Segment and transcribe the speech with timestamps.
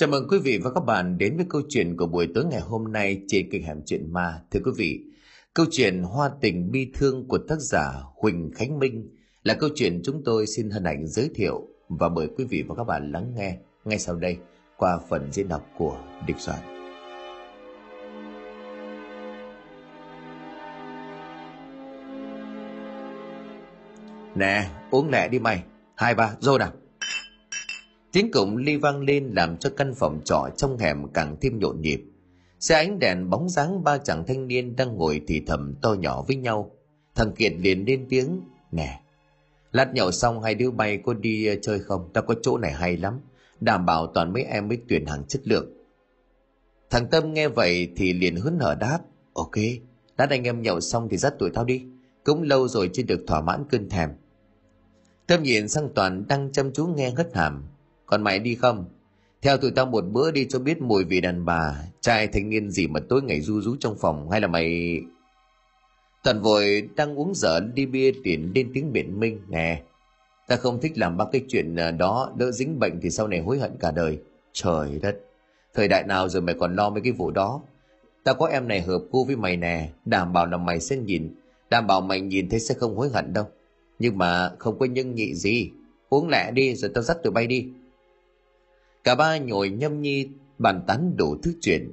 [0.00, 2.60] Chào mừng quý vị và các bạn đến với câu chuyện của buổi tối ngày
[2.60, 4.40] hôm nay trên kênh Hẻm Chuyện Ma.
[4.50, 5.00] Thưa quý vị,
[5.54, 9.08] câu chuyện Hoa tình bi thương của tác giả Huỳnh Khánh Minh
[9.42, 12.74] là câu chuyện chúng tôi xin hân ảnh giới thiệu và mời quý vị và
[12.74, 14.36] các bạn lắng nghe ngay sau đây
[14.76, 16.58] qua phần diễn đọc của Địch Soạn.
[24.34, 25.62] Nè, uống lẹ đi mày.
[25.96, 26.72] Hai ba, rồi nào.
[28.12, 31.80] Tiếng cổng ly vang lên làm cho căn phòng trọ trong hẻm càng thêm nhộn
[31.80, 32.04] nhịp.
[32.60, 36.22] Xe ánh đèn bóng dáng ba chàng thanh niên đang ngồi thì thầm to nhỏ
[36.22, 36.70] với nhau.
[37.14, 38.40] Thằng Kiệt liền lên tiếng,
[38.72, 39.00] nè,
[39.72, 42.10] lát nhậu xong hai đứa bay có đi ờ, chơi không?
[42.12, 43.20] Tao có chỗ này hay lắm,
[43.60, 45.72] đảm bảo toàn mấy em mới tuyển hàng chất lượng.
[46.90, 48.98] Thằng Tâm nghe vậy thì liền hớn hở đáp,
[49.32, 49.56] ok,
[50.18, 51.84] lát anh em nhậu xong thì dắt tụi tao đi,
[52.24, 54.10] cũng lâu rồi chưa được thỏa mãn cơn thèm.
[55.26, 57.64] Tâm nhìn sang Toàn đang chăm chú nghe hất hàm,
[58.08, 58.84] còn mày đi không?
[59.42, 62.70] Theo tụi tao một bữa đi cho biết mùi vị đàn bà, trai thanh niên
[62.70, 65.00] gì mà tối ngày ru rú trong phòng, hay là mày
[66.24, 69.82] tần vội đang uống dở đi bia tiền lên tiếng biện minh, nè.
[70.48, 73.40] Ta không thích làm ba cái chuyện à, đó, đỡ dính bệnh thì sau này
[73.40, 74.18] hối hận cả đời.
[74.52, 75.16] Trời đất,
[75.74, 77.60] thời đại nào rồi mày còn lo mấy cái vụ đó?
[78.24, 81.34] Ta có em này hợp cô với mày nè, đảm bảo là mày sẽ nhìn,
[81.70, 83.44] đảm bảo mày nhìn thấy sẽ không hối hận đâu.
[83.98, 85.70] Nhưng mà không có nhân nhị gì.
[86.08, 87.68] Uống lẹ đi, rồi tao dắt tụi bay đi.
[89.04, 91.92] Cả ba nhồi nhâm nhi bàn tán đủ thứ chuyện.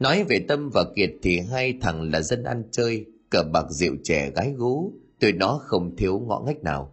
[0.00, 3.94] Nói về Tâm và Kiệt thì hai thằng là dân ăn chơi, cờ bạc rượu
[4.04, 6.92] trẻ gái gú, tụi nó không thiếu ngõ ngách nào.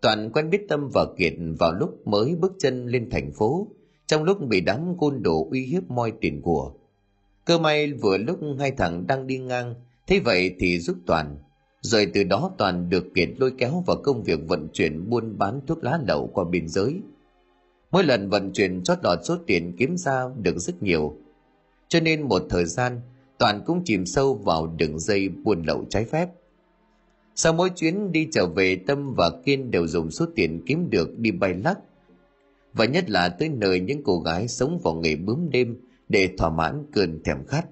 [0.00, 3.68] Toàn quen biết Tâm và Kiệt vào lúc mới bước chân lên thành phố,
[4.06, 6.72] trong lúc bị đám côn đồ uy hiếp moi tiền của.
[7.44, 9.74] Cơ may vừa lúc hai thằng đang đi ngang,
[10.06, 11.38] thế vậy thì giúp Toàn.
[11.80, 15.60] Rồi từ đó Toàn được Kiệt lôi kéo vào công việc vận chuyển buôn bán
[15.66, 17.00] thuốc lá lậu qua biên giới–
[17.90, 21.16] Mỗi lần vận chuyển chót lọt số tiền kiếm ra được rất nhiều.
[21.88, 23.00] Cho nên một thời gian,
[23.38, 26.28] Toàn cũng chìm sâu vào đường dây buôn lậu trái phép.
[27.34, 31.18] Sau mỗi chuyến đi trở về Tâm và Kiên đều dùng số tiền kiếm được
[31.18, 31.78] đi bay lắc.
[32.72, 35.76] Và nhất là tới nơi những cô gái sống vào nghề bướm đêm
[36.08, 37.66] để thỏa mãn cơn thèm khát.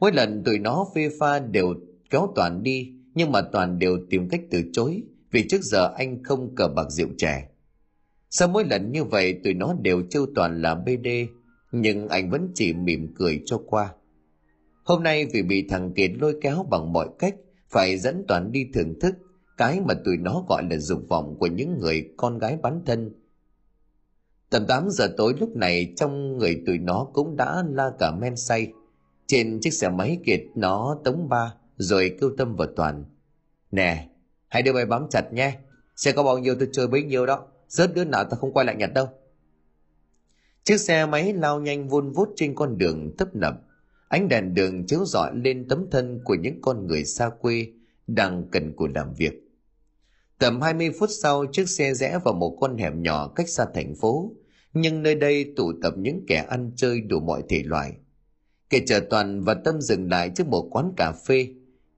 [0.00, 1.74] Mỗi lần tụi nó phê pha đều
[2.10, 6.22] kéo Toàn đi, nhưng mà Toàn đều tìm cách từ chối vì trước giờ anh
[6.22, 7.48] không cờ bạc rượu trẻ.
[8.30, 11.08] Sau mỗi lần như vậy tụi nó đều trêu toàn là BD,
[11.72, 13.94] nhưng anh vẫn chỉ mỉm cười cho qua.
[14.84, 17.34] Hôm nay vì bị thằng Kiệt lôi kéo bằng mọi cách,
[17.68, 19.14] phải dẫn toàn đi thưởng thức
[19.58, 23.12] cái mà tụi nó gọi là dục vọng của những người con gái bán thân.
[24.50, 28.36] Tầm 8 giờ tối lúc này trong người tụi nó cũng đã la cả men
[28.36, 28.72] say.
[29.26, 33.04] Trên chiếc xe máy Kiệt nó tống ba rồi kêu Tâm vào Toàn.
[33.70, 34.08] Nè,
[34.48, 35.58] hãy đưa bay bám chặt nhé,
[35.96, 38.66] xe có bao nhiêu tôi chơi bấy nhiêu đó rớt đứa nào ta không quay
[38.66, 39.08] lại nhặt đâu.
[40.64, 43.54] Chiếc xe máy lao nhanh vun vút trên con đường tấp nập.
[44.08, 47.66] Ánh đèn đường chiếu rọi lên tấm thân của những con người xa quê
[48.06, 49.48] đang cần cù làm việc.
[50.38, 53.94] Tầm 20 phút sau, chiếc xe rẽ vào một con hẻm nhỏ cách xa thành
[53.94, 54.32] phố.
[54.72, 57.92] Nhưng nơi đây tụ tập những kẻ ăn chơi đủ mọi thể loại.
[58.70, 61.48] Kẻ chờ toàn và tâm dừng lại trước một quán cà phê.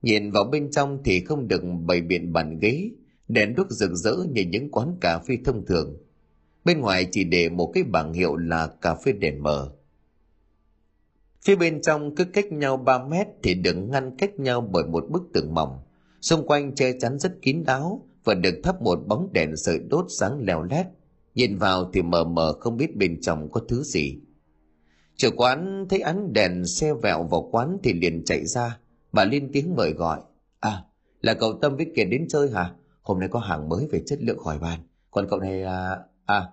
[0.01, 2.89] Nhìn vào bên trong thì không được bày biện bàn ghế
[3.33, 5.97] đèn đuốc rực rỡ như những quán cà phê thông thường.
[6.65, 9.71] Bên ngoài chỉ để một cái bảng hiệu là cà phê đèn mờ.
[11.41, 15.05] Phía bên trong cứ cách nhau 3 mét thì được ngăn cách nhau bởi một
[15.09, 15.79] bức tường mỏng.
[16.21, 20.05] Xung quanh che chắn rất kín đáo và được thắp một bóng đèn sợi đốt
[20.19, 20.85] sáng leo lét.
[21.35, 24.19] Nhìn vào thì mờ mờ không biết bên trong có thứ gì.
[25.15, 28.79] Chủ quán thấy ánh đèn xe vẹo vào quán thì liền chạy ra.
[29.11, 30.19] Bà lên tiếng mời gọi.
[30.59, 30.83] À,
[31.21, 32.73] là cậu Tâm với Kiệt đến chơi hả?
[33.01, 34.79] Hôm nay có hàng mới về chất lượng khỏi bàn.
[35.11, 36.47] Còn cậu này là à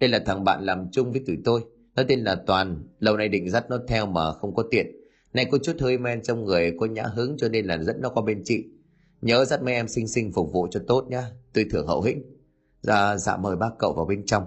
[0.00, 1.64] đây là thằng bạn làm chung với tụi tôi.
[1.94, 2.82] Nó tên là toàn.
[2.98, 4.86] Lâu nay định dắt nó theo mà không có tiện.
[5.32, 8.08] Này, có chút hơi men trong người, có nhã hứng cho nên là dẫn nó
[8.08, 8.64] qua bên chị.
[9.22, 11.30] Nhớ dắt mấy em xinh xinh phục vụ cho tốt nhá.
[11.52, 12.22] Tôi thưởng hậu hĩnh.
[12.80, 14.46] Dạ dạ mời bác cậu vào bên trong.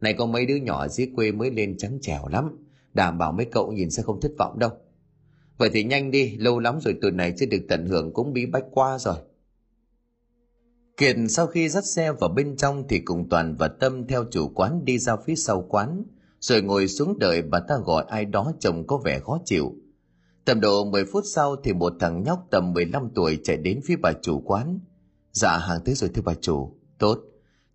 [0.00, 2.64] Này, có mấy đứa nhỏ dưới quê mới lên trắng trẻo lắm.
[2.94, 4.70] Đảm bảo mấy cậu nhìn sẽ không thất vọng đâu.
[5.58, 8.46] Vậy thì nhanh đi, lâu lắm rồi tuần này chưa được tận hưởng, cũng bí
[8.46, 9.16] bách qua rồi.
[10.98, 14.48] Kiệt sau khi dắt xe vào bên trong thì cùng Toàn và Tâm theo chủ
[14.48, 16.04] quán đi ra phía sau quán,
[16.40, 19.74] rồi ngồi xuống đợi bà ta gọi ai đó chồng có vẻ khó chịu.
[20.44, 23.96] Tầm độ 10 phút sau thì một thằng nhóc tầm 15 tuổi chạy đến phía
[23.96, 24.80] bà chủ quán.
[25.32, 26.72] Dạ hàng tới rồi thưa bà chủ.
[26.98, 27.18] Tốt.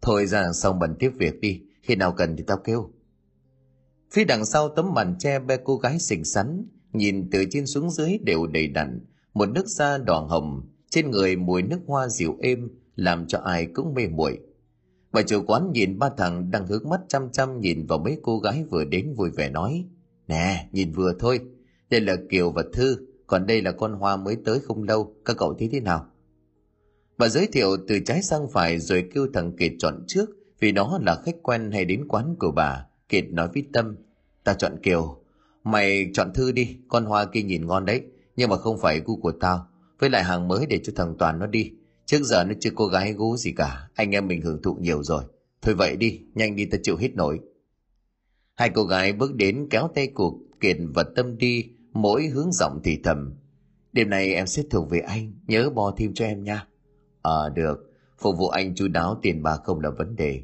[0.02, 1.62] Thôi ra đằng sau bận tiếp việc đi.
[1.82, 2.90] Khi nào cần thì tao kêu.
[4.12, 7.90] Phía đằng sau tấm màn che be cô gái xinh xắn, nhìn từ trên xuống
[7.90, 12.38] dưới đều đầy đặn, một nước da đỏ hồng, trên người mùi nước hoa dịu
[12.42, 14.40] êm, làm cho ai cũng mê muội
[15.14, 18.40] Bà chủ quán nhìn ba thằng đang hướng mắt chăm chăm nhìn vào mấy cô
[18.40, 19.86] gái vừa đến vui vẻ nói.
[20.28, 21.40] Nè, nhìn vừa thôi.
[21.90, 22.98] Đây là Kiều và Thư,
[23.28, 25.16] còn đây là con Hoa mới tới không lâu.
[25.26, 26.06] Các cậu thấy thế nào?
[27.18, 30.26] Bà giới thiệu từ trái sang phải rồi kêu thằng Kiệt chọn trước
[30.60, 32.86] vì nó là khách quen hay đến quán của bà.
[33.10, 33.96] Kiệt nói với Tâm,
[34.44, 35.18] ta chọn Kiều.
[35.64, 38.02] Mày chọn Thư đi, con Hoa kia nhìn ngon đấy,
[38.36, 39.68] nhưng mà không phải gu của tao.
[40.00, 41.72] Với lại hàng mới để cho thằng Toàn nó đi.
[42.06, 45.04] Trước giờ nó chưa cô gái gú gì cả, anh em mình hưởng thụ nhiều
[45.04, 45.24] rồi.
[45.62, 47.40] Thôi vậy đi, nhanh đi ta chịu hết nổi.
[48.56, 52.80] Hai cô gái bước đến kéo tay cuộc Kiệt và Tâm đi, mỗi hướng giọng
[52.84, 53.34] thì thầm.
[53.94, 56.68] Đêm nay em sẽ thuộc về anh, nhớ bò thêm cho em nha.
[57.22, 60.44] Ờ à, được, phục vụ anh chu đáo tiền bạc không là vấn đề.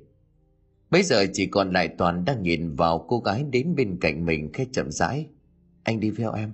[0.90, 4.54] Bây giờ chỉ còn lại Toàn đang nhìn vào cô gái đến bên cạnh mình
[4.54, 5.28] khẽ chậm rãi.
[5.84, 6.54] Anh đi theo em.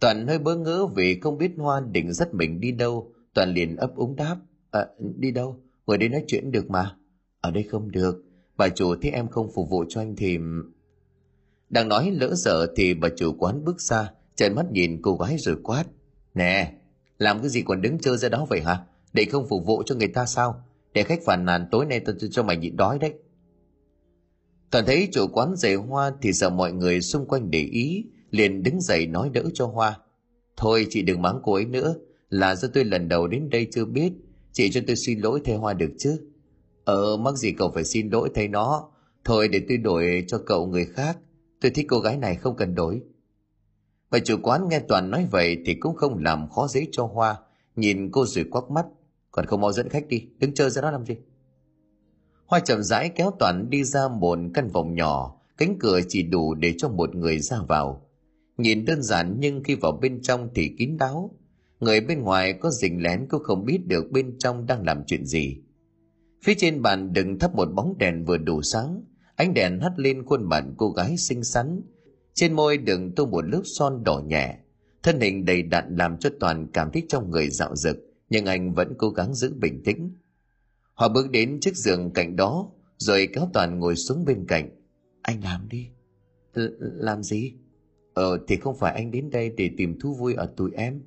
[0.00, 3.13] Toàn hơi bỡ ngỡ vì không biết Hoa định dắt mình đi đâu.
[3.34, 4.36] Toàn liền ấp úng đáp.
[4.70, 4.86] À,
[5.18, 5.60] đi đâu?
[5.86, 6.96] Ngồi đây nói chuyện được mà.
[7.40, 8.24] Ở đây không được.
[8.56, 10.38] Bà chủ thấy em không phục vụ cho anh thì...
[11.70, 15.36] Đang nói lỡ sợ thì bà chủ quán bước ra, trợn mắt nhìn cô gái
[15.38, 15.84] rồi quát.
[16.34, 16.72] Nè,
[17.18, 18.84] làm cái gì còn đứng chơi ra đó vậy hả?
[19.12, 20.64] Để không phục vụ cho người ta sao?
[20.94, 23.14] Để khách phản nàn tối nay tôi cho mày nhịn đói đấy.
[24.70, 28.62] Toàn thấy chủ quán giày hoa thì sợ mọi người xung quanh để ý, liền
[28.62, 29.98] đứng dậy nói đỡ cho Hoa.
[30.56, 31.94] Thôi chị đừng mắng cô ấy nữa,
[32.34, 34.12] là do tôi lần đầu đến đây chưa biết,
[34.52, 36.20] chị cho tôi xin lỗi thay Hoa được chứ.
[36.84, 38.90] Ờ, mắc gì cậu phải xin lỗi thay nó,
[39.24, 41.18] thôi để tôi đổi cho cậu người khác,
[41.60, 43.00] tôi thích cô gái này không cần đổi.
[44.10, 47.36] Và chủ quán nghe Toàn nói vậy thì cũng không làm khó dễ cho Hoa,
[47.76, 48.86] nhìn cô rồi quắc mắt,
[49.30, 51.14] còn không mau dẫn khách đi, đứng chơi ra đó làm gì.
[52.46, 56.54] Hoa chậm rãi kéo Toàn đi ra một căn phòng nhỏ, cánh cửa chỉ đủ
[56.54, 58.10] để cho một người ra vào.
[58.56, 61.30] Nhìn đơn giản nhưng khi vào bên trong thì kín đáo.
[61.84, 65.24] Người bên ngoài có rình lén cũng không biết được bên trong đang làm chuyện
[65.26, 65.56] gì.
[66.44, 69.02] Phía trên bàn đừng thắp một bóng đèn vừa đủ sáng,
[69.36, 71.80] ánh đèn hắt lên khuôn mặt cô gái xinh xắn.
[72.34, 74.58] Trên môi đừng tô một lớp son đỏ nhẹ,
[75.02, 77.96] thân hình đầy đặn làm cho Toàn cảm thấy trong người dạo dực,
[78.30, 80.16] nhưng anh vẫn cố gắng giữ bình tĩnh.
[80.94, 84.70] Họ bước đến chiếc giường cạnh đó, rồi kéo Toàn ngồi xuống bên cạnh.
[85.22, 85.88] Anh làm đi.
[86.54, 87.52] L- làm gì?
[88.14, 91.00] Ờ thì không phải anh đến đây để tìm thú vui ở tụi em,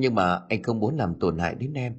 [0.00, 1.94] nhưng mà anh không muốn làm tổn hại đến em.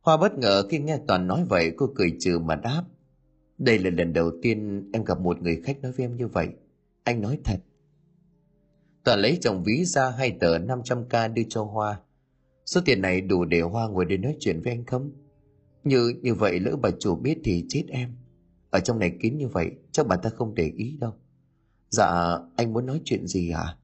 [0.00, 2.82] Hoa bất ngờ khi nghe Toàn nói vậy cô cười trừ mà đáp.
[3.58, 6.48] Đây là lần đầu tiên em gặp một người khách nói với em như vậy.
[7.04, 7.60] Anh nói thật.
[9.04, 12.00] Toàn lấy chồng ví ra hai tờ 500k đưa cho Hoa.
[12.66, 15.10] Số tiền này đủ để Hoa ngồi để nói chuyện với anh không?
[15.84, 18.16] Như như vậy lỡ bà chủ biết thì chết em.
[18.70, 21.12] Ở trong này kín như vậy, chắc bà ta không để ý đâu.
[21.90, 23.76] Dạ, anh muốn nói chuyện gì hả?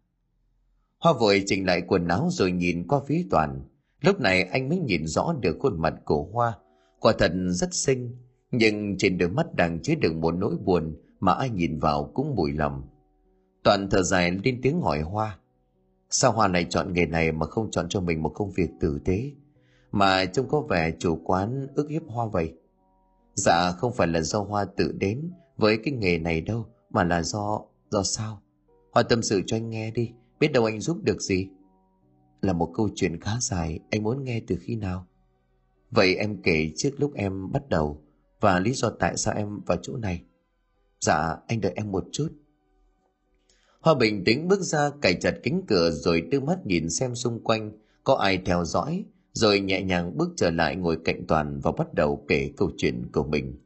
[1.04, 3.62] Hoa vội chỉnh lại quần áo rồi nhìn qua phía Toàn.
[4.00, 6.58] Lúc này anh mới nhìn rõ được khuôn mặt của Hoa.
[7.00, 8.16] Quả thật rất xinh,
[8.50, 12.34] nhưng trên đôi mắt đang chứa đựng một nỗi buồn mà ai nhìn vào cũng
[12.34, 12.82] bùi lòng.
[13.62, 15.38] Toàn thở dài lên tiếng hỏi Hoa.
[16.10, 18.98] Sao Hoa này chọn nghề này mà không chọn cho mình một công việc tử
[19.04, 19.30] tế?
[19.92, 22.54] Mà trông có vẻ chủ quán ức hiếp Hoa vậy.
[23.34, 27.22] Dạ không phải là do Hoa tự đến với cái nghề này đâu, mà là
[27.22, 27.60] do
[27.90, 28.42] Do sao?
[28.92, 31.48] Hoa tâm sự cho anh nghe đi, biết đâu anh giúp được gì.
[32.42, 35.06] Là một câu chuyện khá dài, anh muốn nghe từ khi nào?
[35.90, 38.02] Vậy em kể trước lúc em bắt đầu
[38.40, 40.22] và lý do tại sao em vào chỗ này.
[41.00, 42.28] Dạ, anh đợi em một chút.
[43.80, 47.44] Hoa bình tĩnh bước ra cài chặt cánh cửa rồi đưa mắt nhìn xem xung
[47.44, 47.72] quanh
[48.04, 51.94] có ai theo dõi, rồi nhẹ nhàng bước trở lại ngồi cạnh Toàn và bắt
[51.94, 53.58] đầu kể câu chuyện của mình.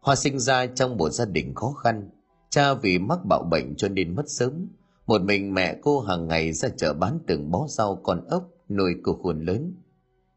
[0.00, 2.10] Hoa sinh ra trong một gia đình khó khăn,
[2.54, 4.68] Cha vì mắc bạo bệnh cho nên mất sớm.
[5.06, 8.94] Một mình mẹ cô hàng ngày ra chợ bán từng bó rau con ốc nuôi
[9.02, 9.74] cô khôn lớn.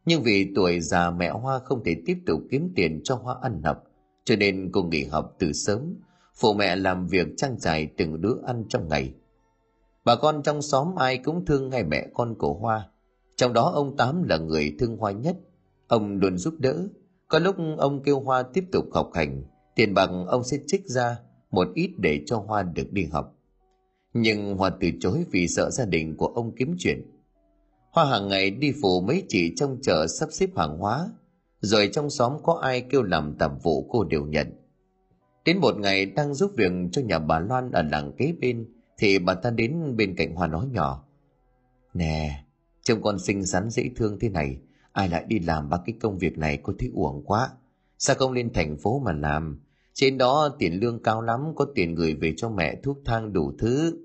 [0.06, 3.62] Nhưng vì tuổi già mẹ Hoa không thể tiếp tục kiếm tiền cho Hoa ăn
[3.64, 3.84] học,
[4.24, 5.96] cho nên cô nghỉ học từ sớm,
[6.36, 9.14] phụ mẹ làm việc trang trải từng đứa ăn trong ngày.
[10.06, 12.90] Bà con trong xóm ai cũng thương ngay mẹ con của Hoa,
[13.36, 15.38] trong đó ông Tám là người thương Hoa nhất.
[15.88, 16.88] Ông luôn giúp đỡ,
[17.28, 19.44] có lúc ông kêu Hoa tiếp tục học hành,
[19.76, 21.20] tiền bằng ông sẽ trích ra
[21.52, 23.37] một ít để cho Hoa được đi học.
[24.14, 27.02] Nhưng Hoa từ chối vì sợ gia đình của ông kiếm chuyện.
[27.92, 31.10] Hoa hàng ngày đi phụ mấy chị trong chợ sắp xếp hàng hóa,
[31.62, 34.48] rồi trong xóm có ai kêu làm tạm vụ cô đều nhận.
[35.46, 38.66] Đến một ngày đang giúp việc cho nhà bà Loan ở làng kế bên,
[38.98, 41.04] thì bà ta đến bên cạnh Hoa nói nhỏ.
[41.94, 42.44] Nè,
[42.84, 44.60] trông con xinh xắn dễ thương thế này,
[44.92, 47.50] ai lại đi làm ba cái công việc này cô thấy uổng quá.
[47.98, 49.60] Sao không lên thành phố mà làm,
[49.98, 53.52] trên đó tiền lương cao lắm, có tiền gửi về cho mẹ thuốc thang đủ
[53.60, 53.98] thứ.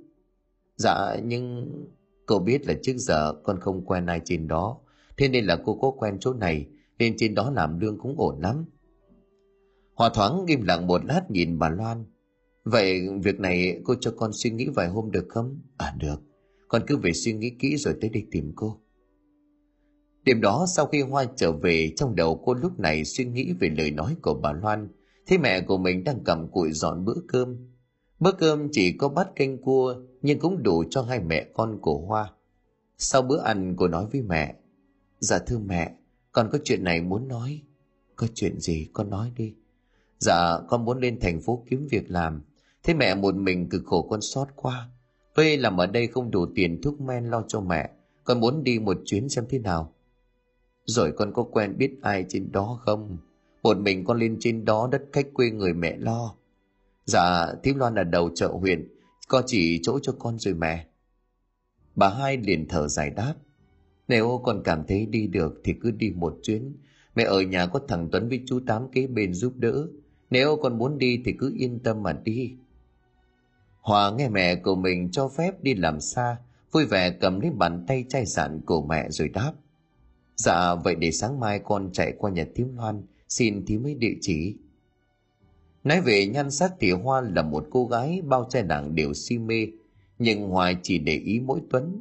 [0.77, 1.73] Dạ, nhưng
[2.27, 4.79] cậu biết là trước giờ con không quen ai trên đó.
[5.17, 6.67] Thế nên là cô có quen chỗ này,
[6.99, 8.65] nên trên đó làm lương cũng ổn lắm.
[9.95, 12.05] Hòa thoáng im lặng một lát nhìn bà Loan.
[12.65, 15.61] Vậy việc này cô cho con suy nghĩ vài hôm được không?
[15.77, 16.23] À được,
[16.69, 18.81] con cứ về suy nghĩ kỹ rồi tới đây tìm cô.
[20.25, 23.69] Đêm đó sau khi Hoa trở về trong đầu cô lúc này suy nghĩ về
[23.79, 24.89] lời nói của bà Loan,
[25.33, 27.57] thấy mẹ của mình đang cầm cụi dọn bữa cơm.
[28.21, 31.99] Bữa cơm chỉ có bát canh cua nhưng cũng đủ cho hai mẹ con của
[31.99, 32.33] Hoa.
[32.99, 34.55] Sau bữa ăn cô nói với mẹ,
[35.19, 35.93] Dạ thưa mẹ,
[36.33, 37.63] con có chuyện này muốn nói.
[38.17, 39.55] Có chuyện gì con nói đi.
[40.19, 42.43] Dạ con muốn lên thành phố kiếm việc làm.
[42.83, 44.89] Thế mẹ một mình cực khổ con sót qua.
[45.35, 47.91] Vậy làm ở đây không đủ tiền thuốc men lo cho mẹ.
[48.25, 49.95] Con muốn đi một chuyến xem thế nào.
[50.85, 53.19] Rồi con có quen biết ai trên đó không?
[53.63, 56.35] Một mình con lên trên đó đất khách quê người mẹ lo.
[57.05, 58.89] Dạ, Thím Loan là đầu chợ huyện,
[59.29, 60.87] có chỉ chỗ cho con rồi mẹ.
[61.95, 63.35] Bà hai liền thở dài đáp.
[64.09, 66.77] Nếu con cảm thấy đi được thì cứ đi một chuyến.
[67.15, 69.87] Mẹ ở nhà có thằng Tuấn với chú Tám kế bên giúp đỡ.
[70.31, 72.55] Nếu con muốn đi thì cứ yên tâm mà đi.
[73.81, 76.37] Hòa nghe mẹ của mình cho phép đi làm xa,
[76.73, 79.53] vui vẻ cầm lấy bàn tay chai sạn của mẹ rồi đáp.
[80.37, 83.03] Dạ vậy để sáng mai con chạy qua nhà thím Loan
[83.33, 84.55] xin thím mấy địa chỉ.
[85.85, 89.39] Nói về nhan sắc thì Hoa là một cô gái bao trai nàng đều si
[89.39, 89.67] mê,
[90.19, 92.01] nhưng hoài chỉ để ý mỗi Tuấn.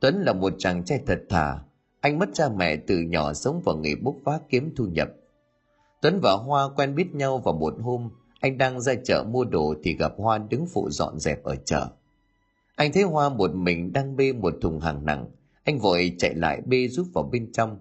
[0.00, 1.58] Tuấn là một chàng trai thật thà,
[2.00, 5.08] anh mất cha mẹ từ nhỏ sống vào nghề bốc vác kiếm thu nhập.
[6.02, 8.10] Tuấn và Hoa quen biết nhau vào một hôm,
[8.40, 11.88] anh đang ra chợ mua đồ thì gặp Hoa đứng phụ dọn dẹp ở chợ.
[12.76, 15.26] Anh thấy Hoa một mình đang bê một thùng hàng nặng,
[15.64, 17.78] anh vội chạy lại bê giúp vào bên trong.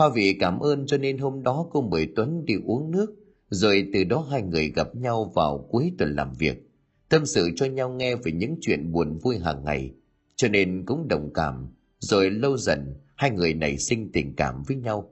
[0.00, 3.14] Hoa vì cảm ơn cho nên hôm đó cô mời Tuấn đi uống nước,
[3.48, 6.70] rồi từ đó hai người gặp nhau vào cuối tuần làm việc,
[7.08, 9.94] tâm sự cho nhau nghe về những chuyện buồn vui hàng ngày,
[10.36, 14.76] cho nên cũng đồng cảm, rồi lâu dần hai người nảy sinh tình cảm với
[14.76, 15.10] nhau.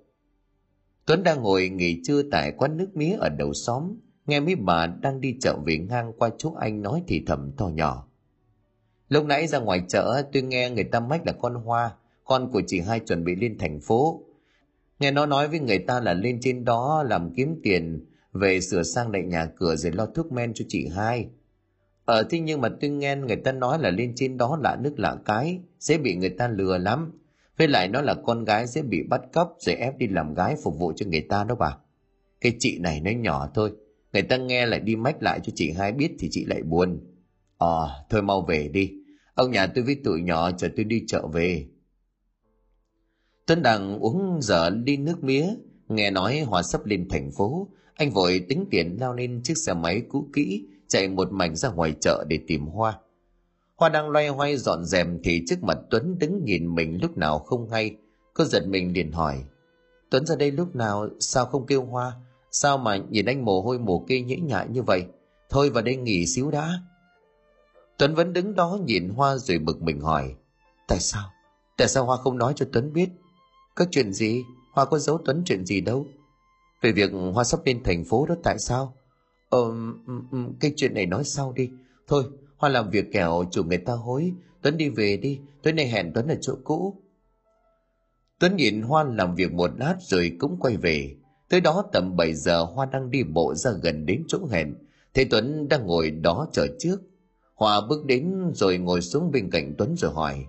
[1.07, 3.95] Tuấn đang ngồi nghỉ trưa tại quán nước mía ở đầu xóm,
[4.27, 7.69] nghe mấy bà đang đi chợ về ngang qua chỗ anh nói thì thầm to
[7.69, 8.09] nhỏ.
[9.09, 11.91] Lúc nãy ra ngoài chợ tôi nghe người ta mách là con Hoa,
[12.25, 14.25] con của chị hai chuẩn bị lên thành phố.
[14.99, 18.83] Nghe nó nói với người ta là lên trên đó làm kiếm tiền, về sửa
[18.83, 21.29] sang lại nhà cửa rồi lo thuốc men cho chị hai.
[22.05, 24.95] Ờ thế nhưng mà tôi nghe người ta nói là lên trên đó lạ nước
[24.99, 27.13] lạ cái, sẽ bị người ta lừa lắm.
[27.59, 30.57] Với lại nó là con gái sẽ bị bắt cóc rồi ép đi làm gái
[30.65, 31.77] phục vụ cho người ta đó bà.
[32.41, 33.73] Cái chị này nó nhỏ thôi,
[34.13, 37.01] người ta nghe lại đi mách lại cho chị hai biết thì chị lại buồn.
[37.59, 38.93] Ờ, thôi mau về đi,
[39.39, 41.67] Ông nhà tôi với tụi nhỏ chờ tôi đi chợ về.
[43.49, 45.47] Tuấn đang uống dở ly nước mía,
[45.89, 47.69] nghe nói Hòa sắp lên thành phố.
[47.95, 51.69] Anh vội tính tiền lao lên chiếc xe máy cũ kỹ, chạy một mảnh ra
[51.69, 52.99] ngoài chợ để tìm Hoa.
[53.77, 57.39] Hoa đang loay hoay dọn dẹp thì trước mặt Tuấn đứng nhìn mình lúc nào
[57.39, 57.97] không hay.
[58.35, 59.45] Cô giật mình liền hỏi.
[60.11, 62.13] Tuấn ra đây lúc nào, sao không kêu Hoa?
[62.51, 65.05] Sao mà nhìn anh mồ hôi mồ kê nhễ nhại như vậy?
[65.51, 66.73] Thôi vào đây nghỉ xíu đã.
[67.99, 70.35] Tuấn vẫn đứng đó nhìn Hoa rồi bực mình hỏi.
[70.89, 71.25] Tại sao?
[71.77, 73.09] Tại sao Hoa không nói cho Tuấn biết?
[73.79, 74.45] Có chuyện gì?
[74.73, 76.07] Hoa có giấu Tuấn chuyện gì đâu?
[76.83, 78.95] Về việc Hoa sắp lên thành phố đó tại sao?
[79.49, 79.75] Ờ,
[80.61, 81.71] cái chuyện này nói sau đi.
[82.07, 82.25] Thôi,
[82.57, 84.33] Hoa làm việc kẻo chủ người ta hối.
[84.63, 87.03] Tuấn đi về đi, tối nay hẹn Tuấn ở chỗ cũ.
[88.39, 91.17] Tuấn nhìn Hoa làm việc một lát rồi cũng quay về.
[91.49, 94.75] Tới đó tầm 7 giờ Hoa đang đi bộ ra gần đến chỗ hẹn.
[95.15, 96.99] Thấy Tuấn đang ngồi đó chờ trước.
[97.55, 100.47] hoa bước đến rồi ngồi xuống bên cạnh Tuấn rồi hỏi.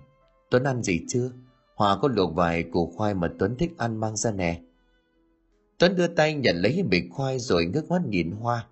[0.50, 1.30] Tuấn ăn gì chưa?
[1.80, 4.60] Hòa có luộc vài củ khoai mà Tuấn thích ăn mang ra nè.
[5.78, 8.66] Tuấn đưa tay nhận lấy bịch khoai rồi ngước mắt nhìn Hoa.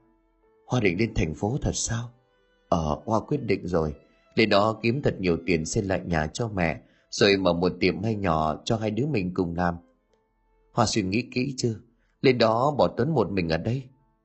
[0.67, 2.11] Hoa định lên thành phố thật sao?
[2.69, 3.95] Ờ, Hoa quyết định rồi.
[4.35, 8.03] Lên đó kiếm thật nhiều tiền xây lại nhà cho mẹ, rồi mở một tiệm
[8.03, 9.75] hay nhỏ cho hai đứa mình cùng làm.
[10.73, 11.75] Hoa suy nghĩ kỹ chưa?
[12.21, 13.83] Lên đó bỏ Tuấn một mình ở đây?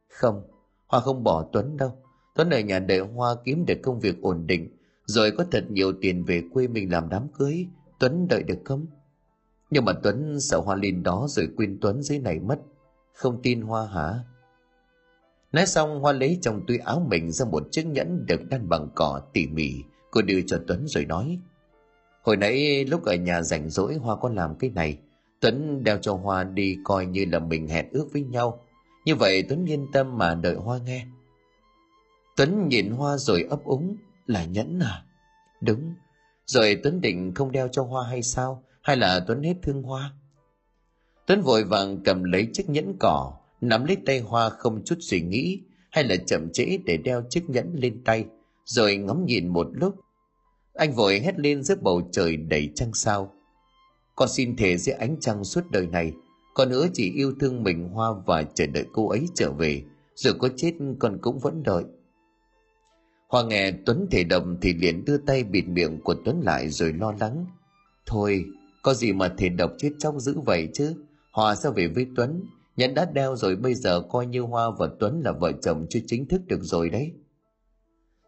[0.09, 0.43] Không,
[0.87, 1.91] Hoa không bỏ Tuấn đâu.
[2.35, 5.93] Tuấn ở nhà đợi Hoa kiếm được công việc ổn định, rồi có thật nhiều
[6.01, 7.67] tiền về quê mình làm đám cưới.
[8.03, 8.85] Tuấn đợi được không?
[9.69, 12.59] Nhưng mà Tuấn sợ Hoa Linh đó rồi quên Tuấn dưới này mất.
[13.13, 14.19] Không tin Hoa hả?
[15.51, 18.89] Nói xong Hoa lấy trong túi áo mình ra một chiếc nhẫn được đan bằng
[18.95, 19.73] cỏ tỉ mỉ.
[20.11, 21.39] Cô đưa cho Tuấn rồi nói.
[22.21, 24.97] Hồi nãy lúc ở nhà rảnh rỗi Hoa có làm cái này.
[25.39, 28.63] Tuấn đeo cho Hoa đi coi như là mình hẹn ước với nhau.
[29.05, 31.05] Như vậy Tuấn yên tâm mà đợi Hoa nghe.
[32.37, 33.95] Tuấn nhìn Hoa rồi ấp úng,
[34.27, 35.03] là nhẫn à?
[35.61, 35.93] Đúng,
[36.45, 38.63] rồi Tuấn định không đeo cho Hoa hay sao?
[38.81, 40.13] Hay là Tuấn hết thương Hoa?
[41.27, 45.21] Tuấn vội vàng cầm lấy chiếc nhẫn cỏ, nắm lấy tay Hoa không chút suy
[45.21, 48.25] nghĩ, hay là chậm trễ để đeo chiếc nhẫn lên tay,
[48.65, 49.95] rồi ngắm nhìn một lúc.
[50.73, 53.33] Anh vội hét lên giữa bầu trời đầy trăng sao.
[54.15, 56.13] Con xin thề dưới ánh trăng suốt đời này,
[56.53, 59.83] con nữa chỉ yêu thương mình Hoa và chờ đợi cô ấy trở về,
[60.15, 61.83] dù có chết con cũng vẫn đợi.
[63.33, 66.93] Hoa nghe Tuấn thể đầm thì liền đưa tay bịt miệng của Tuấn lại rồi
[66.93, 67.45] lo lắng.
[68.05, 68.45] Thôi,
[68.81, 70.93] có gì mà thể độc chết chóc dữ vậy chứ?
[71.31, 72.43] Hoa sao về với Tuấn?
[72.75, 75.99] Nhẫn đã đeo rồi bây giờ coi như Hoa và Tuấn là vợ chồng chưa
[76.07, 77.11] chính thức được rồi đấy.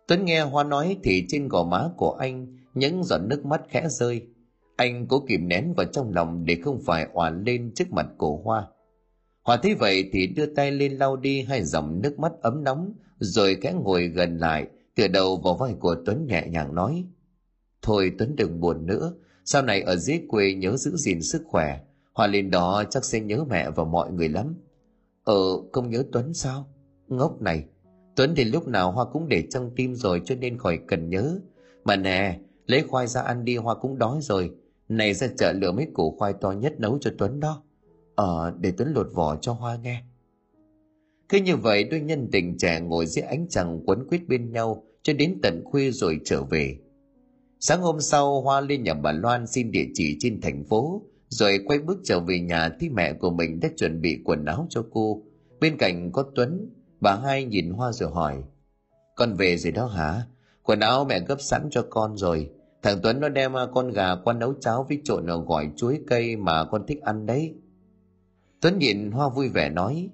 [0.07, 3.87] Tuấn nghe Hoa nói thì trên gò má của anh những giọt nước mắt khẽ
[3.89, 4.27] rơi.
[4.75, 8.41] Anh cố kìm nén vào trong lòng để không phải oản lên trước mặt cổ
[8.43, 8.67] Hoa.
[9.43, 12.93] Hoa thấy vậy thì đưa tay lên lau đi hai dòng nước mắt ấm nóng
[13.19, 17.05] rồi khẽ ngồi gần lại tựa đầu vào vai của Tuấn nhẹ nhàng nói,
[17.81, 19.13] Thôi Tuấn đừng buồn nữa,
[19.45, 21.79] sau này ở dưới quê nhớ giữ gìn sức khỏe.
[22.13, 24.55] Hoa lên đó chắc sẽ nhớ mẹ và mọi người lắm.
[25.23, 25.35] Ờ
[25.71, 26.67] không nhớ Tuấn sao?
[27.07, 27.65] Ngốc này.
[28.15, 31.39] Tuấn thì lúc nào Hoa cũng để trong tim rồi cho nên khỏi cần nhớ.
[31.83, 34.51] Mà nè, lấy khoai ra ăn đi, Hoa cũng đói rồi.
[34.89, 37.63] Này ra chợ lựa mấy củ khoai to nhất nấu cho Tuấn đó.
[38.15, 40.03] Ờ để Tuấn lột vỏ cho Hoa nghe
[41.29, 44.83] cứ như vậy đôi nhân tình trẻ ngồi dưới ánh trăng quấn quýt bên nhau
[45.03, 46.77] cho đến tận khuya rồi trở về.
[47.59, 51.59] Sáng hôm sau Hoa lên nhà bà Loan xin địa chỉ trên thành phố rồi
[51.65, 54.85] quay bước trở về nhà thì mẹ của mình đã chuẩn bị quần áo cho
[54.91, 55.23] cô.
[55.59, 58.43] Bên cạnh có Tuấn, bà hai nhìn Hoa rồi hỏi
[59.15, 60.21] Con về rồi đó hả?
[60.63, 62.49] Quần áo mẹ gấp sẵn cho con rồi.
[62.81, 65.99] Thằng Tuấn nó đem à, con gà qua nấu cháo với trộn ở gỏi chuối
[66.07, 67.55] cây mà con thích ăn đấy.
[68.61, 70.09] Tuấn nhìn Hoa vui vẻ nói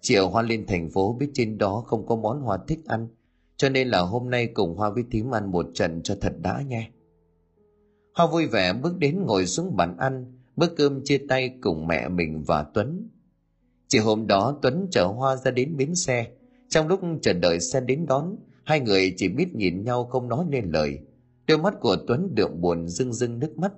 [0.00, 3.08] Chiều Hoa lên thành phố biết trên đó không có món Hoa thích ăn,
[3.56, 6.62] cho nên là hôm nay cùng Hoa với thím ăn một trận cho thật đã
[6.62, 6.90] nha.
[8.14, 12.08] Hoa vui vẻ bước đến ngồi xuống bàn ăn, bữa cơm chia tay cùng mẹ
[12.08, 13.08] mình và Tuấn.
[13.88, 16.26] Chiều hôm đó Tuấn chở Hoa ra đến bến xe.
[16.68, 20.44] Trong lúc chờ đợi xe đến đón, hai người chỉ biết nhìn nhau không nói
[20.48, 20.98] nên lời.
[21.46, 23.72] Đôi mắt của Tuấn đượm buồn rưng rưng nước mắt.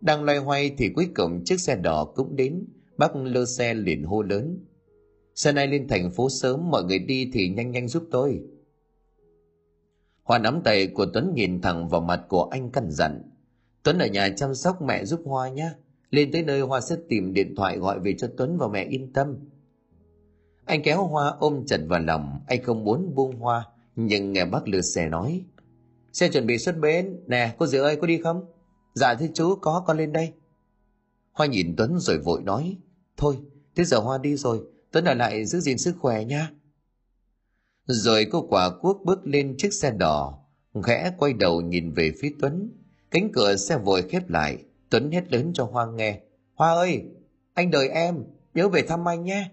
[0.00, 2.64] Đang loay hoay thì cuối cùng chiếc xe đỏ cũng đến,
[2.96, 4.58] bác lơ xe liền hô lớn.
[5.34, 8.40] Xe này lên thành phố sớm, mọi người đi thì nhanh nhanh giúp tôi.
[10.22, 13.22] Hoa nắm tay của Tuấn nhìn thẳng vào mặt của anh căn dặn.
[13.82, 15.70] Tuấn ở nhà chăm sóc mẹ giúp Hoa nhé.
[16.10, 19.12] Lên tới nơi Hoa sẽ tìm điện thoại gọi về cho Tuấn và mẹ yên
[19.12, 19.36] tâm.
[20.64, 23.66] Anh kéo Hoa ôm chặt vào lòng, anh không muốn buông Hoa,
[23.96, 25.44] nhưng nghe bác lừa xe nói.
[26.12, 28.44] Xe chuẩn bị xuất bến, nè cô dì ơi có đi không?
[28.94, 30.32] Dạ thưa chú có con lên đây.
[31.32, 32.76] Hoa nhìn Tuấn rồi vội nói,
[33.16, 33.38] thôi
[33.74, 34.60] thế giờ Hoa đi rồi,
[34.94, 36.50] Tuấn ở lại giữ gìn sức khỏe nha.
[37.86, 40.38] Rồi cô quả quốc bước lên chiếc xe đỏ,
[40.82, 42.70] khẽ quay đầu nhìn về phía Tuấn.
[43.10, 44.58] Cánh cửa xe vội khép lại,
[44.90, 46.20] Tuấn hét lớn cho Hoa nghe.
[46.54, 47.02] Hoa ơi,
[47.54, 49.50] anh đợi em, nhớ về thăm anh nhé.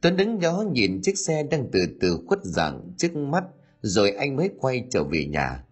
[0.00, 3.44] Tuấn đứng đó nhìn chiếc xe đang từ từ khuất dạng trước mắt,
[3.82, 5.64] rồi anh mới quay trở về nhà.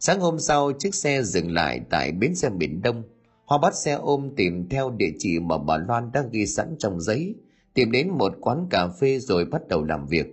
[0.00, 3.02] Sáng hôm sau, chiếc xe dừng lại tại bến xe miền Đông.
[3.44, 7.00] Hoa bắt xe ôm tìm theo địa chỉ mà bà Loan đã ghi sẵn trong
[7.00, 7.34] giấy,
[7.76, 10.26] tìm đến một quán cà phê rồi bắt đầu làm việc.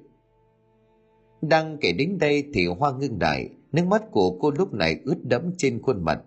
[1.42, 5.18] Đang kể đến đây thì Hoa ngưng lại, nước mắt của cô lúc này ướt
[5.24, 6.22] đẫm trên khuôn mặt.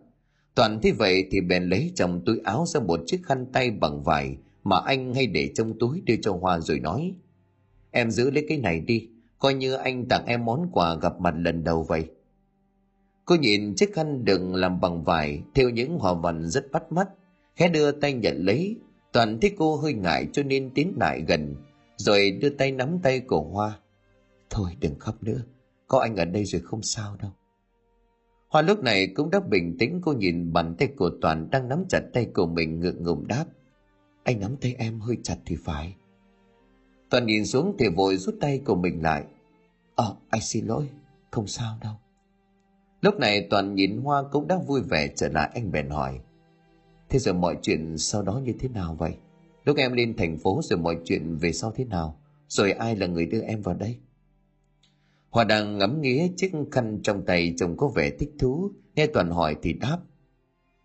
[0.54, 4.02] Toàn thế vậy thì bèn lấy trong túi áo ra một chiếc khăn tay bằng
[4.02, 7.14] vải mà anh hay để trong túi đưa cho Hoa rồi nói.
[7.90, 11.34] Em giữ lấy cái này đi, coi như anh tặng em món quà gặp mặt
[11.38, 12.06] lần đầu vậy.
[13.24, 17.08] Cô nhìn chiếc khăn đựng làm bằng vải theo những hoa văn rất bắt mắt,
[17.54, 18.76] khẽ đưa tay nhận lấy
[19.16, 21.54] Toàn thấy cô hơi ngại cho nên tiến lại gần,
[21.96, 23.78] rồi đưa tay nắm tay của Hoa.
[24.50, 25.42] Thôi đừng khóc nữa,
[25.86, 27.30] có anh ở đây rồi không sao đâu.
[28.48, 31.84] Hoa lúc này cũng đã bình tĩnh cô nhìn bàn tay của Toàn đang nắm
[31.88, 33.44] chặt tay của mình ngượng ngùng đáp.
[34.24, 35.94] Anh nắm tay em hơi chặt thì phải.
[37.10, 39.24] Toàn nhìn xuống thì vội rút tay của mình lại.
[39.94, 40.88] Ờ, anh xin lỗi,
[41.30, 41.94] không sao đâu.
[43.00, 46.20] Lúc này Toàn nhìn Hoa cũng đã vui vẻ trở lại anh bèn hỏi.
[47.08, 49.14] Thế rồi mọi chuyện sau đó như thế nào vậy?
[49.64, 52.20] Lúc em lên thành phố rồi mọi chuyện về sau thế nào?
[52.48, 53.96] Rồi ai là người đưa em vào đây?
[55.30, 59.30] Hòa đang ngắm nghía chiếc khăn trong tay chồng có vẻ thích thú, nghe Toàn
[59.30, 59.98] hỏi thì đáp.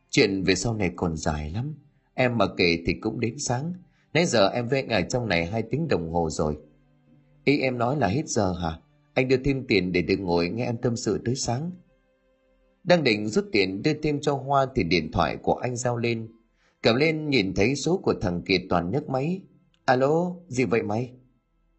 [0.10, 1.76] Chuyện về sau này còn dài lắm,
[2.14, 3.74] em mà kể thì cũng đến sáng.
[4.14, 6.58] Nãy giờ em với anh ở trong này hai tiếng đồng hồ rồi.
[7.44, 8.80] Ý em nói là hết giờ hả?
[9.14, 11.72] Anh đưa thêm tiền để được ngồi nghe em tâm sự tới sáng.
[12.84, 16.32] Đang định rút tiền đưa thêm cho Hoa thì điện thoại của anh giao lên.
[16.82, 19.42] Cầm lên nhìn thấy số của thằng Kiệt toàn nhấc máy.
[19.86, 21.12] Alo, gì vậy mày?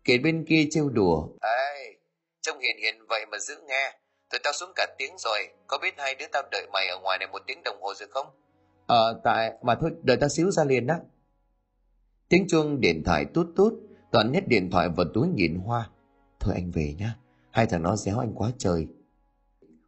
[0.04, 1.28] Kiệt bên kia trêu đùa.
[1.40, 1.96] Ê,
[2.40, 3.98] trông hiền hiền vậy mà giữ nghe.
[4.30, 5.38] Tụi tao xuống cả tiếng rồi.
[5.66, 8.08] Có biết hai đứa tao đợi mày ở ngoài này một tiếng đồng hồ rồi
[8.10, 8.26] không?
[8.86, 9.52] Ờ, tại...
[9.62, 10.94] Mà thôi, đợi tao xíu ra liền đó.
[12.28, 13.72] Tiếng chuông điện thoại tút tút.
[14.12, 15.90] Toàn nhét điện thoại vào túi nhìn Hoa.
[16.40, 17.14] Thôi anh về nhá.
[17.50, 18.86] Hai thằng nó déo anh quá trời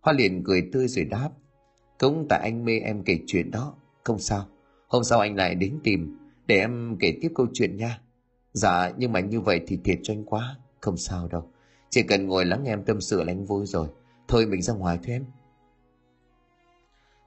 [0.05, 1.31] Hoa liền cười tươi rồi đáp.
[1.99, 3.75] Cũng tại anh mê em kể chuyện đó.
[4.05, 4.47] Không sao.
[4.89, 6.19] Hôm sau anh lại đến tìm.
[6.47, 8.01] Để em kể tiếp câu chuyện nha.
[8.53, 11.45] Dạ nhưng mà như vậy thì thiệt cho anh quá Không sao đâu
[11.91, 13.89] Chỉ cần ngồi lắng nghe em tâm sự là anh vui rồi
[14.29, 15.25] Thôi mình ra ngoài thôi em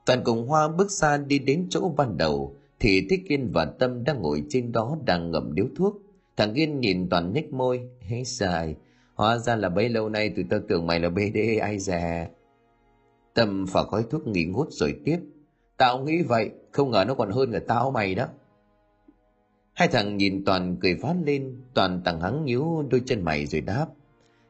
[0.06, 4.04] Toàn cùng Hoa bước xa đi đến chỗ ban đầu, Thì Thích Kiên và Tâm
[4.04, 6.02] đang ngồi trên đó đang ngậm điếu thuốc
[6.38, 8.76] Thằng Kiên nhìn Toàn nhếch môi hết dài
[9.14, 12.28] Hóa ra là bấy lâu nay tụi tao tưởng mày là BD ai già
[13.38, 15.20] Tâm phả khói thuốc nghỉ ngút rồi tiếp.
[15.78, 18.28] Tao nghĩ vậy, Không ngờ nó còn hơn cả tao mày đó.
[19.74, 23.62] Hai thằng nhìn Toàn cười phát lên, Toàn tặng hắn nhíu đôi chân mày rồi
[23.62, 23.88] đáp.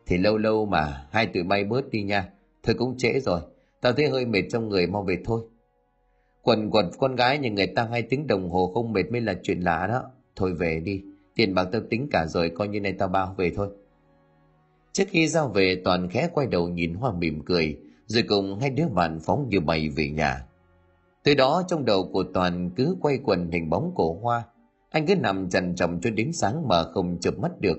[0.06, 2.30] Thì lâu lâu mà, Hai tụi bay bớt đi nha,
[2.64, 3.42] Thôi cũng trễ rồi,
[3.82, 5.42] Tao thấy hơi mệt trong người mau về thôi.
[6.42, 9.36] Quần quật con gái nhà người ta hai tiếng đồng hồ không mệt mới là
[9.44, 10.04] chuyện lạ đó.
[10.36, 11.04] Thôi về đi,
[11.36, 13.70] Tiền bạc tao tính cả rồi, coi như này tao bao về thôi.
[14.92, 17.78] Trước khi ra về, Toàn khẽ quay đầu nhìn Hoa mỉm cười.
[18.08, 20.46] Rồi cùng hai đứa bạn phóng như bay về nhà
[21.24, 24.44] Từ đó trong đầu của Toàn cứ quay quần hình bóng của Hoa
[24.90, 27.78] Anh cứ nằm chằn chồng cho đến sáng mà không chợp mắt được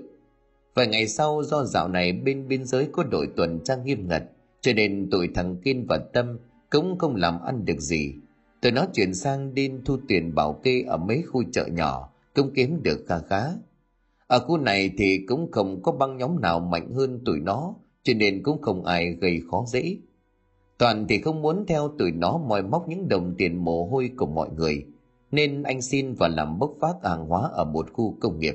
[0.74, 4.22] Vài ngày sau do dạo này bên biên giới có đội tuần tra nghiêm ngặt
[4.60, 6.38] cho nên tụi thằng Kiên và Tâm
[6.70, 8.14] cũng không làm ăn được gì.
[8.60, 12.50] từ nó chuyển sang đin thu tiền bảo kê ở mấy khu chợ nhỏ, cũng
[12.54, 13.42] kiếm được khá khá.
[14.26, 18.12] Ở khu này thì cũng không có băng nhóm nào mạnh hơn tụi nó, cho
[18.14, 19.96] nên cũng không ai gây khó dễ.
[20.78, 24.26] Toàn thì không muốn theo tụi nó moi móc những đồng tiền mồ hôi của
[24.26, 24.84] mọi người,
[25.30, 28.54] nên anh xin và làm bốc phát hàng hóa ở một khu công nghiệp.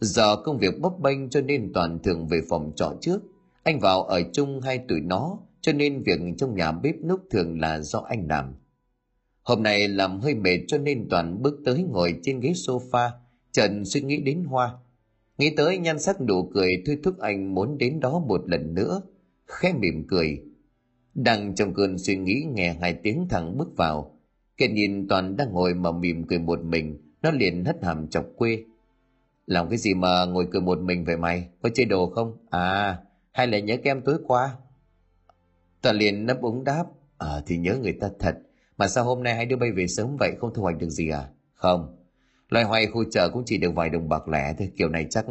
[0.00, 3.20] Giờ công việc bấp bênh cho nên Toàn thường về phòng trọ trước,
[3.62, 7.60] anh vào ở chung hai tụi nó, cho nên việc trong nhà bếp núc thường
[7.60, 8.54] là do anh làm.
[9.42, 13.10] Hôm nay làm hơi mệt cho nên Toàn bước tới ngồi trên ghế sofa,
[13.52, 14.74] Trần suy nghĩ đến Hoa.
[15.38, 19.02] Nghĩ tới nhan sắc nụ cười thôi thúc anh muốn đến đó một lần nữa,
[19.46, 20.42] khẽ mỉm cười.
[21.14, 24.20] Đang trong cơn suy nghĩ nghe hai tiếng thằng bước vào,
[24.60, 28.26] Kiệt nhìn Toàn đang ngồi mà mỉm cười một mình, nó liền hất hàm chọc
[28.36, 28.64] quê.
[29.46, 31.48] Làm cái gì mà ngồi cười một mình vậy mày?
[31.62, 32.36] Có chơi đồ không?
[32.50, 32.98] À,
[33.32, 34.56] hay là nhớ kem tối qua?
[35.82, 36.84] Toàn liền nấp úng đáp.
[37.18, 38.38] À thì nhớ người ta thật.
[38.76, 40.32] Mà sao hôm nay hai đứa bay về sớm vậy?
[40.38, 41.28] Không thu hoạch được gì à?
[41.54, 41.96] Không.
[42.48, 44.70] Loài hoài khu chợ cũng chỉ được vài đồng bạc lẻ thôi.
[44.76, 45.26] Kiểu này chắc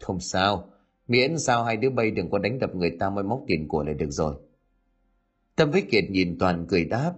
[0.00, 0.70] không sao.
[1.08, 3.82] Miễn sao hai đứa bay đừng có đánh đập người ta mới móc tiền của
[3.82, 4.34] lại được rồi
[5.56, 7.14] tâm với kiệt nhìn toàn cười đáp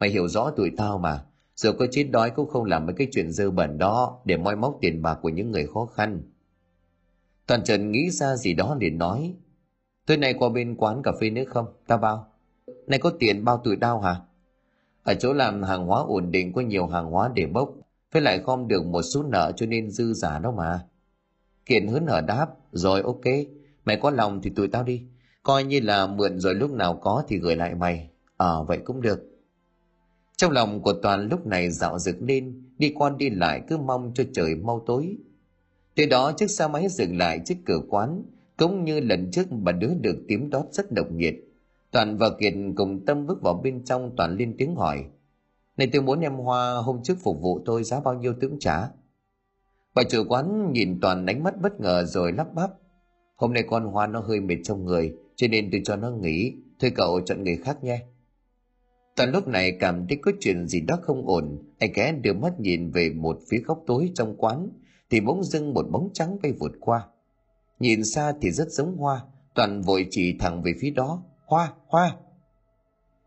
[0.00, 3.08] mày hiểu rõ tụi tao mà giờ có chết đói cũng không làm mấy cái
[3.12, 6.22] chuyện dơ bẩn đó để moi móc tiền bạc của những người khó khăn
[7.46, 9.34] Toàn Trần nghĩ ra gì đó liền nói.
[10.06, 11.66] Tối nay qua bên quán cà phê nữa không?
[11.86, 12.32] Ta bao.
[12.86, 14.16] Này có tiền bao tuổi tao hả?
[15.02, 17.74] Ở chỗ làm hàng hóa ổn định, có nhiều hàng hóa để bốc.
[18.12, 20.80] Với lại gom được một số nợ cho nên dư giả đó mà.
[21.66, 22.46] Kiện hớn hở đáp.
[22.72, 23.24] Rồi, ok.
[23.84, 25.02] Mày có lòng thì tụi tao đi.
[25.46, 28.10] Coi như là mượn rồi lúc nào có thì gửi lại mày.
[28.36, 29.20] Ờ à, vậy cũng được.
[30.36, 34.12] Trong lòng của Toàn lúc này dạo rực lên, đi qua đi lại cứ mong
[34.14, 35.16] cho trời mau tối.
[35.94, 38.22] Từ đó chiếc xe máy dừng lại trước cửa quán,
[38.56, 41.34] cũng như lần trước bà đứa được tím đót rất độc nhiệt.
[41.90, 45.04] Toàn và Kiệt cùng Tâm bước vào bên trong Toàn lên tiếng hỏi.
[45.76, 48.88] Này tôi muốn em Hoa hôm trước phục vụ tôi giá bao nhiêu tướng trả?
[49.94, 52.70] Bà chủ quán nhìn Toàn ánh mắt bất ngờ rồi lắp bắp.
[53.36, 56.54] Hôm nay con Hoa nó hơi mệt trong người, cho nên tôi cho nó nghỉ.
[56.80, 58.02] Thôi cậu chọn người khác nhé.
[59.16, 61.58] Toàn lúc này cảm thấy có chuyện gì đó không ổn.
[61.78, 64.68] Anh ghé đưa mắt nhìn về một phía góc tối trong quán
[65.10, 67.06] thì bỗng dưng một bóng trắng bay vụt qua.
[67.78, 69.20] Nhìn xa thì rất giống hoa,
[69.54, 71.22] toàn vội chỉ thẳng về phía đó.
[71.44, 72.16] Hoa, hoa!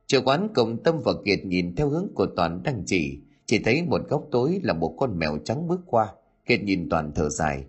[0.08, 3.84] Chủ quán cùng Tâm và Kiệt nhìn theo hướng của Toàn đang chỉ, chỉ thấy
[3.84, 6.14] một góc tối là một con mèo trắng bước qua.
[6.46, 7.66] Kiệt nhìn Toàn thở dài.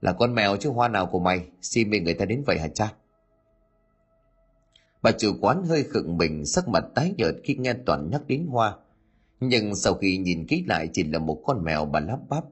[0.00, 2.68] Là con mèo chứ hoa nào của mày, xin mê người ta đến vậy hả
[2.68, 2.92] cha?
[5.02, 8.46] Bà chủ quán hơi khựng mình, sắc mặt tái nhợt khi nghe Toàn nhắc đến
[8.46, 8.76] hoa.
[9.40, 12.44] Nhưng sau khi nhìn kỹ lại chỉ là một con mèo bà lắp bắp.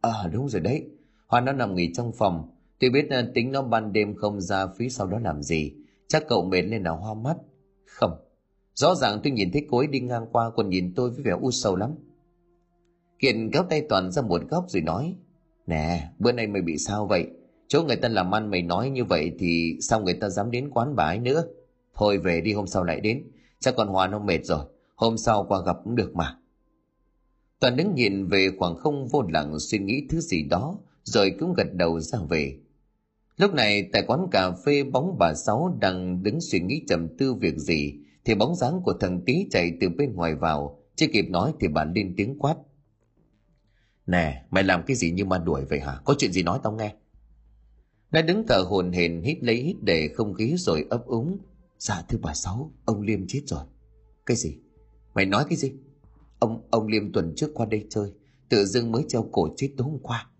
[0.00, 0.88] À đúng rồi đấy,
[1.28, 2.50] Hoa nó nằm nghỉ trong phòng.
[2.80, 5.72] Tôi biết à, tính nó ban đêm không ra phía sau đó làm gì.
[6.06, 7.36] Chắc cậu mệt lên là hoa mắt.
[7.86, 8.12] Không,
[8.74, 11.32] rõ ràng tôi nhìn thấy cô ấy đi ngang qua còn nhìn tôi với vẻ
[11.40, 11.94] u sầu lắm.
[13.18, 15.16] Kiện kéo tay Toàn ra một góc rồi nói.
[15.66, 17.26] Nè, bữa nay mày bị sao vậy?
[17.68, 20.70] Chỗ người ta làm ăn mày nói như vậy thì sao người ta dám đến
[20.70, 21.44] quán bà ấy nữa?
[21.98, 23.22] Thôi về đi hôm sau lại đến.
[23.60, 24.64] Chắc con hòa nó mệt rồi.
[24.94, 26.36] Hôm sau qua gặp cũng được mà.
[27.60, 31.54] Toàn đứng nhìn về khoảng không vô lặng suy nghĩ thứ gì đó, rồi cũng
[31.54, 32.58] gật đầu ra về.
[33.36, 37.34] Lúc này tại quán cà phê bóng bà Sáu đang đứng suy nghĩ trầm tư
[37.34, 41.26] việc gì, thì bóng dáng của thằng Tý chạy từ bên ngoài vào, chưa kịp
[41.28, 42.56] nói thì bà lên tiếng quát.
[44.06, 46.00] Nè, mày làm cái gì như ma đuổi vậy hả?
[46.04, 46.94] Có chuyện gì nói tao nghe.
[48.10, 51.38] Đã đứng thở hồn hển hít lấy hít để không khí rồi ấp úng.
[51.78, 53.64] Dạ thưa bà Sáu, ông Liêm chết rồi.
[54.26, 54.58] Cái gì?
[55.14, 55.72] Mày nói cái gì?
[56.38, 58.12] Ông ông Liêm tuần trước qua đây chơi,
[58.48, 60.30] tự dưng mới treo cổ chết tối hôm qua.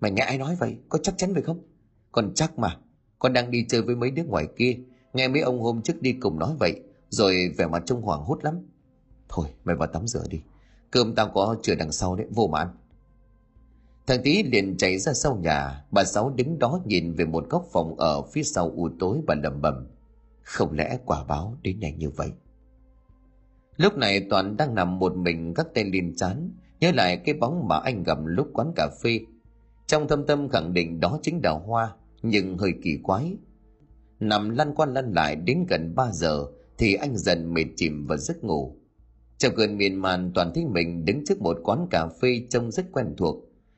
[0.00, 0.76] Mày nghe ai nói vậy?
[0.88, 1.62] Có chắc chắn vậy không?
[2.16, 2.76] còn chắc mà.
[3.18, 4.76] Con đang đi chơi với mấy đứa ngoài kia.
[5.12, 6.80] Nghe mấy ông hôm trước đi cùng nói vậy.
[7.08, 8.54] Rồi vẻ mặt trông hoảng hốt lắm.
[9.28, 10.40] Thôi mày vào tắm rửa đi.
[10.90, 12.26] Cơm tao có chừa đằng sau đấy.
[12.30, 12.68] Vô mà ăn.
[14.06, 15.84] Thằng tí liền chạy ra sau nhà.
[15.90, 19.34] Bà Sáu đứng đó nhìn về một góc phòng ở phía sau u tối và
[19.42, 19.86] lầm bầm.
[20.46, 22.32] Không lẽ quả báo đến nhanh như vậy?
[23.76, 27.68] Lúc này Toàn đang nằm một mình các tên liền chán, nhớ lại cái bóng
[27.68, 29.20] mà anh gặp lúc quán cà phê.
[29.86, 33.36] Trong thâm tâm khẳng định đó chính đào Hoa, nhưng hơi kỳ quái.
[34.20, 36.46] Nằm lăn qua lăn lại đến gần 3 giờ
[36.78, 38.76] thì anh dần mệt chìm và giấc ngủ.
[39.38, 42.86] Trong cơn miên man Toàn thấy mình đứng trước một quán cà phê trông rất
[42.92, 43.36] quen thuộc.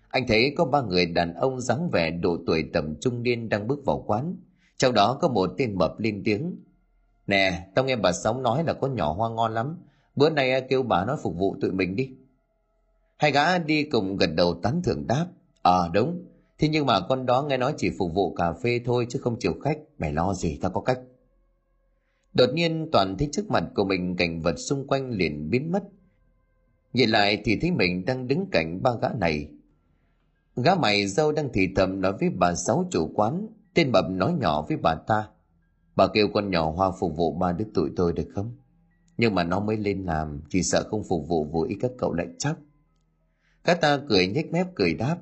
[0.09, 3.67] Anh thấy có ba người đàn ông dáng vẻ độ tuổi tầm trung niên đang
[3.67, 4.37] bước vào quán.
[4.79, 6.57] Trong đó có một tên mập lên tiếng.
[7.27, 9.77] Nè, tao nghe bà Sống nói là có nhỏ hoa ngon lắm.
[10.17, 12.11] Bữa nay kêu bà nói phục vụ tụi mình đi.
[13.17, 15.27] Hai gã đi cùng gật đầu tán thưởng đáp.
[15.63, 16.25] Ờ à, đúng,
[16.59, 19.39] thế nhưng mà con đó nghe nói chỉ phục vụ cà phê thôi chứ không
[19.39, 19.79] chịu khách.
[19.99, 21.01] Mày lo gì tao có cách.
[22.35, 25.83] Đột nhiên Toàn thấy trước mặt của mình cảnh vật xung quanh liền biến mất.
[26.93, 29.49] Nhìn lại thì thấy mình đang đứng cạnh ba gã này.
[30.57, 33.47] Gã mày dâu đang thì thầm nói với bà sáu chủ quán,
[33.79, 35.29] tên bập nói nhỏ với bà ta.
[35.97, 38.57] Bà kêu con nhỏ hoa phục vụ ba đứa tụi tôi được không?
[39.19, 42.13] Nhưng mà nó mới lên làm, chỉ sợ không phục vụ vô ý các cậu
[42.13, 42.57] lại chắc.
[43.65, 45.17] Các ta cười nhếch mép cười đáp.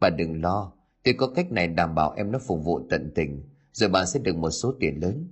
[0.00, 0.72] Bà đừng lo,
[1.04, 3.42] tôi có cách này đảm bảo em nó phục vụ tận tình,
[3.72, 5.28] rồi bà sẽ được một số tiền lớn.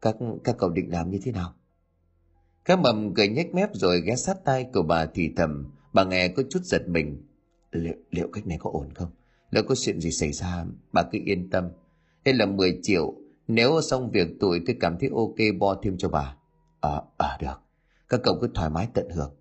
[0.00, 1.54] Các các cậu định làm như thế nào?
[2.64, 6.28] Các mầm cười nhếch mép rồi ghé sát tay của bà thì thầm, bà nghe
[6.28, 7.26] có chút giật mình.
[7.70, 9.10] Liệu, liệu cách này có ổn không?
[9.52, 11.68] Nếu có chuyện gì xảy ra, bà cứ yên tâm
[12.28, 13.14] hay là 10 triệu,
[13.48, 16.36] nếu xong việc tuổi tôi cảm thấy ok bo thêm cho bà.
[16.80, 17.60] Ờ, à, à, được.
[18.08, 19.34] Các cậu cứ thoải mái tận hưởng.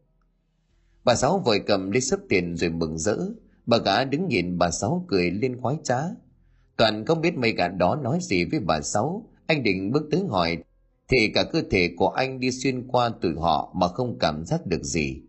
[1.04, 3.18] Bà Sáu vội cầm lấy sấp tiền rồi mừng rỡ.
[3.66, 5.98] Bà gã đứng nhìn bà Sáu cười lên khoái trá.
[6.78, 9.30] Toàn không biết mấy gã đó nói gì với bà Sáu.
[9.48, 10.58] Anh định bước tới hỏi
[11.08, 14.66] thì cả cơ thể của anh đi xuyên qua tụi họ mà không cảm giác
[14.66, 15.22] được gì.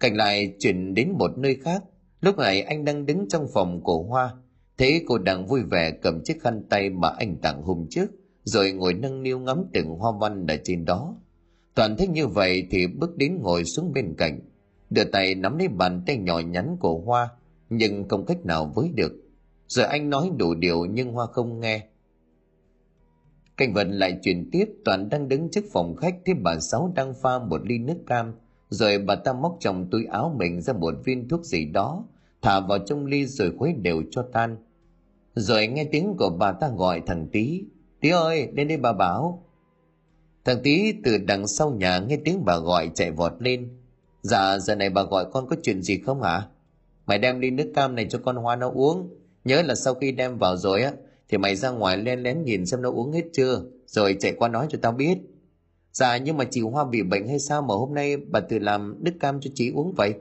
[0.00, 1.82] Cảnh lại chuyển đến một nơi khác.
[2.20, 4.34] Lúc này anh đang đứng trong phòng của Hoa.
[4.78, 8.06] Thế cô đang vui vẻ cầm chiếc khăn tay mà anh tặng hôm trước,
[8.44, 11.16] rồi ngồi nâng niu ngắm từng hoa văn ở trên đó.
[11.74, 14.40] Toàn thích như vậy thì bước đến ngồi xuống bên cạnh,
[14.90, 17.28] đưa tay nắm lấy bàn tay nhỏ nhắn của Hoa,
[17.70, 19.12] nhưng không cách nào với được.
[19.66, 21.86] Rồi anh nói đủ điều nhưng Hoa không nghe.
[23.56, 27.14] Cảnh vật lại chuyển tiếp, Toàn đang đứng trước phòng khách thấy bà Sáu đang
[27.14, 28.34] pha một ly nước cam,
[28.68, 32.04] rồi bà ta móc trong túi áo mình ra một viên thuốc gì đó,
[32.42, 34.56] thả vào trong ly rồi khuấy đều cho tan.
[35.38, 37.62] Rồi nghe tiếng của bà ta gọi thằng Tý,
[38.00, 39.44] Tý ơi, lên đây bà bảo.
[40.44, 43.68] Thằng Tý từ đằng sau nhà nghe tiếng bà gọi chạy vọt lên.
[44.22, 46.48] Dạ, giờ này bà gọi con có chuyện gì không hả?
[47.06, 49.08] Mày đem ly nước cam này cho con Hoa nó uống.
[49.44, 50.92] Nhớ là sau khi đem vào rồi á,
[51.28, 54.48] thì mày ra ngoài len lén nhìn xem nó uống hết chưa, rồi chạy qua
[54.48, 55.18] nói cho tao biết.
[55.92, 59.04] Dạ, nhưng mà chị Hoa bị bệnh hay sao mà hôm nay bà tự làm
[59.04, 60.14] nước cam cho chị uống vậy?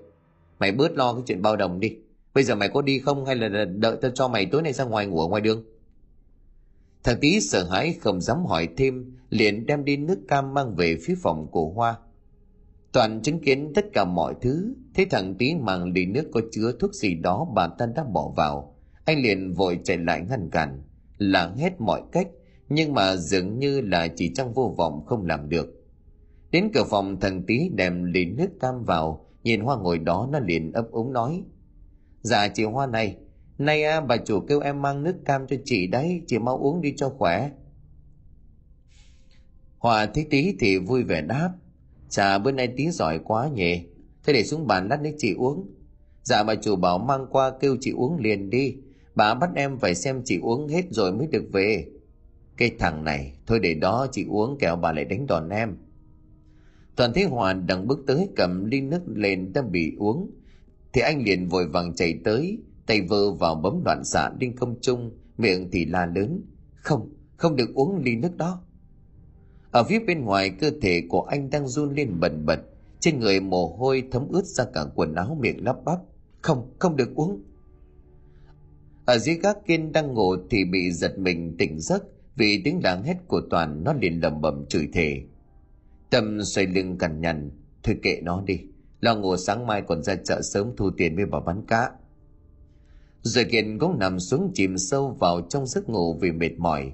[0.59, 1.95] Mày bớt lo cái chuyện bao đồng đi.
[2.37, 4.83] Bây giờ mày có đi không hay là đợi tao cho mày tối nay ra
[4.83, 5.63] ngoài ngủ ở ngoài đường?
[7.03, 10.97] Thằng tí sợ hãi không dám hỏi thêm, liền đem đi nước cam mang về
[11.01, 11.97] phía phòng của Hoa.
[12.91, 16.71] Toàn chứng kiến tất cả mọi thứ, thấy thằng tí mang ly nước có chứa
[16.79, 18.75] thuốc gì đó bà ta đã bỏ vào.
[19.05, 20.83] Anh liền vội chạy lại ngăn cản,
[21.17, 22.27] làng hết mọi cách,
[22.69, 25.85] nhưng mà dường như là chỉ trong vô vọng không làm được.
[26.51, 30.39] Đến cửa phòng thằng tí đem ly nước cam vào, nhìn Hoa ngồi đó nó
[30.39, 31.43] liền ấp úng nói.
[32.27, 33.17] Dạ chị Hoa này,
[33.57, 36.81] Nay à, bà chủ kêu em mang nước cam cho chị đấy, chị mau uống
[36.81, 37.51] đi cho khỏe.
[39.77, 41.53] Hòa thấy tí thì vui vẻ đáp.
[42.09, 43.85] Chà bữa nay tí giỏi quá nhỉ.
[44.23, 45.67] Thế để xuống bàn lát nước chị uống.
[46.23, 48.75] Dạ bà chủ bảo mang qua kêu chị uống liền đi.
[49.15, 51.87] Bà bắt em phải xem chị uống hết rồi mới được về.
[52.57, 55.77] Cái thằng này, thôi để đó chị uống kẹo bà lại đánh đòn em.
[56.95, 60.31] Toàn thấy Hòa đang bước tới cầm ly nước lên đang bị uống.
[60.97, 64.75] Thì anh liền vội vàng chạy tới, tay vơ vào bấm loạn xạ lên không
[64.81, 66.41] trung miệng thì la lớn
[66.75, 68.61] không không được uống ly nước đó.
[69.71, 72.59] Ở phía bên ngoài cơ thể của anh đang run lên bần bật
[72.99, 75.99] trên người mồ hôi thấm ướt ra cả quần áo miệng lắp bắp
[76.41, 77.43] không không được uống.
[79.05, 82.03] Ở dưới gác kiên đang ngủ thì bị giật mình tỉnh giấc
[82.35, 85.21] vì tiếng đáng hét của toàn nó liền lầm bầm chửi thề.
[86.09, 87.51] Tâm xoay lưng cằn nhằn
[87.83, 88.59] thôi kệ nó đi
[88.99, 91.91] lo ngủ sáng mai còn ra chợ sớm thu tiền với bà bán cá.
[93.21, 96.91] Rồi kiện cũng nằm xuống chìm sâu vào trong giấc ngủ vì mệt mỏi.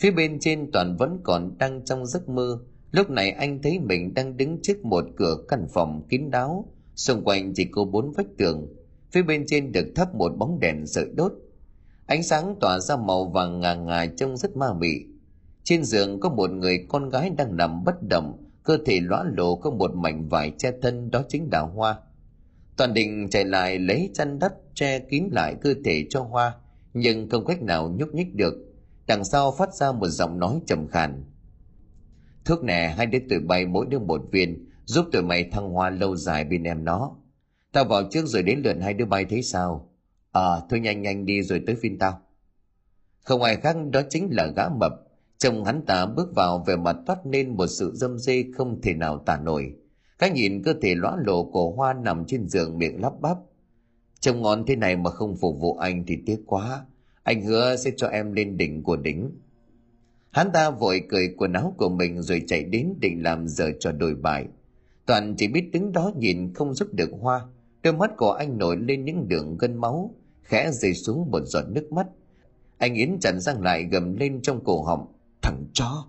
[0.00, 2.58] Phía bên trên toàn vẫn còn đang trong giấc mơ.
[2.90, 6.68] Lúc này anh thấy mình đang đứng trước một cửa căn phòng kín đáo.
[6.94, 8.66] Xung quanh chỉ có bốn vách tường.
[9.10, 11.32] Phía bên trên được thắp một bóng đèn sợi đốt.
[12.06, 14.94] Ánh sáng tỏa ra màu vàng ngà ngà trông rất ma mị.
[15.64, 19.56] Trên giường có một người con gái đang nằm bất động cơ thể lõa lộ
[19.56, 21.96] có một mảnh vải che thân đó chính là hoa.
[22.76, 26.54] Toàn định chạy lại lấy chăn đắp che kín lại cơ thể cho hoa
[26.94, 28.54] nhưng không cách nào nhúc nhích được.
[29.06, 31.24] Đằng sau phát ra một giọng nói trầm khàn.
[32.44, 35.90] Thuốc nè hai đứa tụi bay mỗi đứa một viên giúp tụi mày thăng hoa
[35.90, 37.16] lâu dài bên em nó.
[37.72, 39.90] Tao vào trước rồi đến lượt hai đứa bay thấy sao?
[40.32, 42.20] À, thôi nhanh nhanh đi rồi tới phiên tao.
[43.20, 44.92] Không ai khác đó chính là gã mập
[45.38, 48.94] chồng hắn ta bước vào về mặt toát lên một sự dâm dê không thể
[48.94, 49.74] nào tả nổi.
[50.18, 53.36] Cái nhìn cơ thể lõa lộ của hoa nằm trên giường miệng lắp bắp.
[54.20, 56.86] Trông ngon thế này mà không phục vụ anh thì tiếc quá.
[57.22, 59.30] Anh hứa sẽ cho em lên đỉnh của đỉnh.
[60.30, 63.92] Hắn ta vội cười quần áo của mình rồi chạy đến định làm giờ cho
[63.92, 64.46] đổi bài
[65.06, 67.46] toàn chỉ biết đứng đó nhìn không giúp được hoa.
[67.82, 71.64] Đôi mắt của anh nổi lên những đường gân máu, khẽ rơi xuống một giọt
[71.68, 72.06] nước mắt.
[72.78, 75.06] Anh yến chặn răng lại gầm lên trong cổ họng
[75.44, 76.06] thằng chó.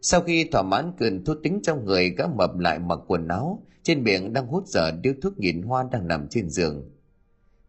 [0.00, 3.62] Sau khi thỏa mãn cơn thú tính trong người, gã mập lại mặc quần áo,
[3.82, 6.90] trên miệng đang hút dở điếu thuốc nghìn hoa đang nằm trên giường.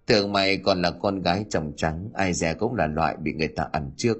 [0.05, 3.47] Tưởng mày còn là con gái chồng trắng, ai dè cũng là loại bị người
[3.47, 4.17] ta ăn trước.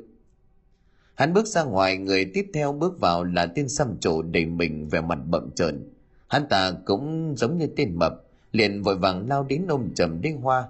[1.16, 4.90] Hắn bước ra ngoài, người tiếp theo bước vào là tên xăm trổ đầy mình
[4.90, 5.90] về mặt bậm trợn.
[6.28, 8.14] Hắn ta cũng giống như tên mập,
[8.52, 10.68] liền vội vàng lao đến ôm chầm đinh hoa.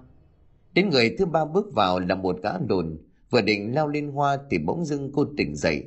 [0.73, 2.97] Đến người thứ ba bước vào là một gã đồn
[3.29, 5.83] vừa định lao lên hoa thì bỗng dưng cô tỉnh dậy.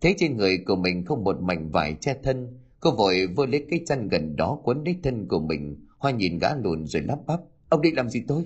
[0.00, 3.66] Thấy trên người của mình không một mảnh vải che thân, cô vội vơ lấy
[3.70, 5.86] cái chăn gần đó quấn lấy thân của mình.
[5.98, 8.44] Hoa nhìn gã lùn rồi lắp bắp, ông định làm gì tôi?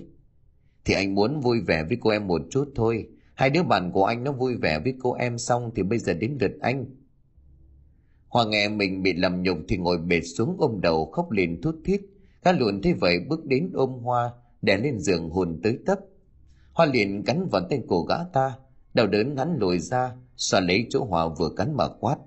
[0.85, 3.07] Thì anh muốn vui vẻ với cô em một chút thôi.
[3.33, 6.13] Hai đứa bạn của anh nó vui vẻ với cô em xong thì bây giờ
[6.13, 6.85] đến lượt anh.
[8.27, 11.75] Hoa nghe mình bị làm nhục thì ngồi bệt xuống ôm đầu khóc lên thút
[11.85, 12.01] thít.
[12.43, 14.31] Gã lùn thấy vậy bước đến ôm hoa,
[14.61, 15.99] đè lên giường hồn tới tấp
[16.77, 18.53] hoa liền cắn vào tay cổ gã ta,
[18.93, 22.17] đau đớn hắn lùi ra, xoa lấy chỗ hòa vừa cắn mà quát.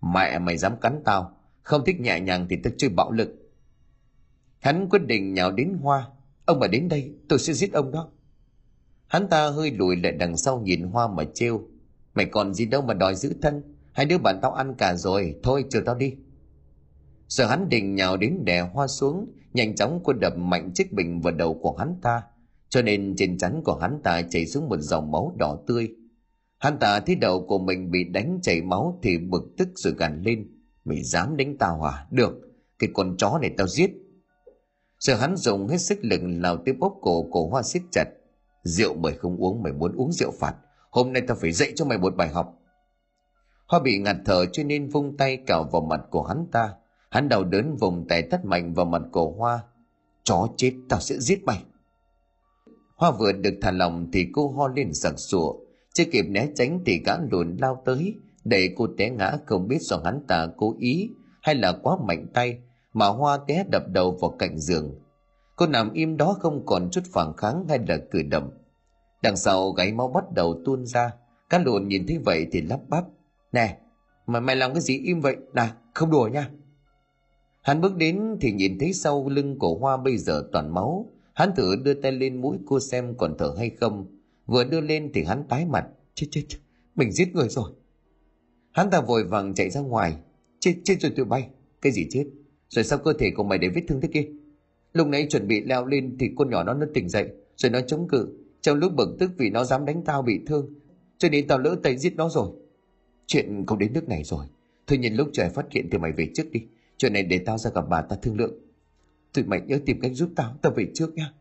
[0.00, 3.28] Mẹ, mày dám cắn tao, không thích nhẹ nhàng thì tao chơi bạo lực.
[4.60, 6.06] Hắn quyết định nhào đến hoa.
[6.44, 8.08] Ông mà đến đây, tôi sẽ giết ông đó.
[9.06, 11.62] Hắn ta hơi lùi lại đằng sau nhìn hoa mà trêu.
[12.14, 15.34] Mày còn gì đâu mà đòi giữ thân, hai đứa bạn tao ăn cả rồi,
[15.42, 16.14] thôi chờ tao đi.
[17.28, 21.20] Giờ hắn định nhào đến đè hoa xuống, nhanh chóng quân đập mạnh chiếc bình
[21.20, 22.22] vào đầu của hắn ta
[22.70, 25.88] cho nên trên chắn của hắn ta chảy xuống một dòng máu đỏ tươi
[26.60, 30.22] Hắn ta thấy đầu của mình bị đánh chảy máu thì bực tức rồi gằn
[30.22, 30.48] lên.
[30.84, 32.06] Mày dám đánh tao à?
[32.10, 32.32] Được,
[32.78, 33.90] cái con chó này tao giết.
[34.98, 38.04] rồi hắn dùng hết sức lực lao tiếp ốc cổ cổ hoa siết chặt.
[38.62, 40.54] Rượu mày không uống mày muốn uống rượu phạt.
[40.90, 42.58] Hôm nay tao phải dạy cho mày một bài học.
[43.66, 46.74] Hoa bị ngạt thở cho nên vung tay cào vào mặt của hắn ta.
[47.10, 49.60] Hắn đau đớn vùng tay tắt mạnh vào mặt cổ hoa.
[50.24, 51.62] Chó chết tao sẽ giết mày.
[53.00, 55.54] Hoa vừa được thả lòng thì cô ho lên sặc sụa.
[55.94, 59.78] Chưa kịp né tránh thì gã lùn lao tới, để cô té ngã không biết
[59.80, 61.10] do hắn ta cố ý
[61.42, 62.58] hay là quá mạnh tay
[62.92, 64.94] mà hoa té đập đầu vào cạnh giường.
[65.56, 68.50] Cô nằm im đó không còn chút phản kháng hay là cử động.
[69.22, 71.10] Đằng sau gáy máu bắt đầu tuôn ra
[71.50, 73.04] cá lùn nhìn thấy vậy thì lắp bắp.
[73.52, 73.78] Nè,
[74.26, 75.36] mà mày làm cái gì im vậy?
[75.54, 76.50] Nè, không đùa nha.
[77.62, 81.06] Hắn bước đến thì nhìn thấy sau lưng cổ hoa bây giờ toàn máu
[81.40, 84.06] hắn thử đưa tay lên mũi cô xem còn thở hay không.
[84.46, 85.86] Vừa đưa lên thì hắn tái mặt.
[86.14, 86.58] Chết chết chết.
[86.94, 87.70] Mình giết người rồi.
[88.72, 90.16] Hắn ta vội vàng chạy ra ngoài.
[90.58, 91.48] Chết chết rồi tụi bay.
[91.82, 92.24] Cái gì chết?
[92.68, 94.28] Rồi sao cơ thể của mày để vết thương thế kia?
[94.92, 97.80] Lúc nãy chuẩn bị leo lên thì con nhỏ nó nó tỉnh dậy, rồi nó
[97.80, 98.28] chống cự.
[98.60, 100.74] Trong lúc bực tức vì nó dám đánh tao bị thương,
[101.18, 102.50] cho nên tao lỡ tay giết nó rồi.
[103.26, 104.46] Chuyện không đến nước này rồi.
[104.86, 106.60] Thôi nhìn lúc trời phát hiện thì mày về trước đi.
[106.96, 108.54] Chuyện này để tao ra gặp bà ta thương lượng
[109.34, 111.32] tụi mày nhớ tìm cách giúp tao tao về trước nha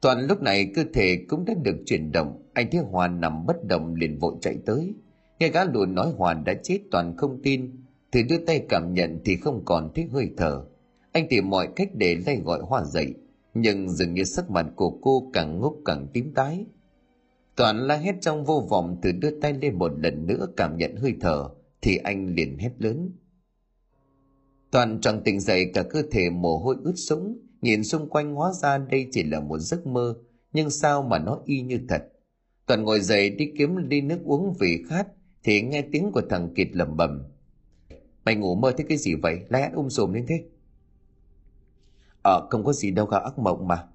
[0.00, 3.64] Toàn lúc này cơ thể cũng đã được chuyển động, anh thấy Hoàn nằm bất
[3.64, 4.94] động liền vội chạy tới.
[5.38, 7.70] Nghe gã lùn nói Hoàn đã chết Toàn không tin,
[8.12, 10.64] thì đưa tay cảm nhận thì không còn thấy hơi thở.
[11.12, 13.14] Anh tìm mọi cách để lay gọi Hoa dậy,
[13.54, 16.64] nhưng dường như sắc mặt của cô càng ngốc càng tím tái.
[17.56, 20.96] Toàn la hét trong vô vọng từ đưa tay lên một lần nữa cảm nhận
[20.96, 21.48] hơi thở,
[21.82, 23.10] thì anh liền hét lớn.
[24.70, 28.52] Toàn tròn tỉnh dậy cả cơ thể mồ hôi ướt sũng, Nhìn xung quanh hóa
[28.52, 30.14] ra đây chỉ là một giấc mơ,
[30.52, 32.02] nhưng sao mà nó y như thật.
[32.66, 35.06] Toàn ngồi dậy đi kiếm ly nước uống vì khát,
[35.42, 37.22] thì nghe tiếng của thằng Kiệt lầm bầm
[38.24, 39.40] Mày ngủ mơ thấy cái gì vậy?
[39.48, 40.44] Lại ăn um sùm lên thế.
[42.22, 43.86] Ờ, không có gì đâu cả ác mộng mà.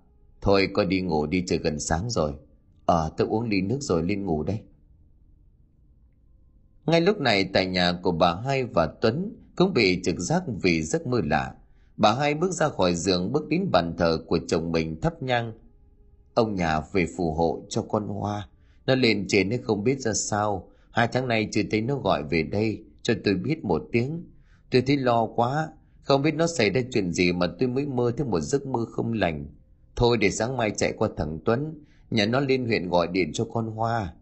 [0.41, 2.33] Thôi coi đi ngủ đi trời gần sáng rồi.
[2.85, 4.59] Ờ, tôi uống ly nước rồi lên ngủ đây.
[6.85, 10.81] Ngay lúc này tại nhà của bà Hai và Tuấn cũng bị trực giác vì
[10.81, 11.53] giấc mơ lạ.
[11.97, 15.53] Bà hai bước ra khỏi giường, bước đến bàn thờ của chồng mình thắp nhang.
[16.33, 18.47] Ông nhà về phù hộ cho con hoa.
[18.85, 20.69] Nó lên trên nó không biết ra sao.
[20.91, 24.23] Hai tháng nay chưa thấy nó gọi về đây, cho tôi biết một tiếng.
[24.71, 25.69] Tôi thấy lo quá.
[26.01, 28.85] Không biết nó xảy ra chuyện gì mà tôi mới mơ thấy một giấc mơ
[28.91, 29.45] không lành.
[29.95, 31.83] Thôi để sáng mai chạy qua thằng tuấn.
[32.11, 34.13] Nhà nó lên huyện gọi điện cho con hoa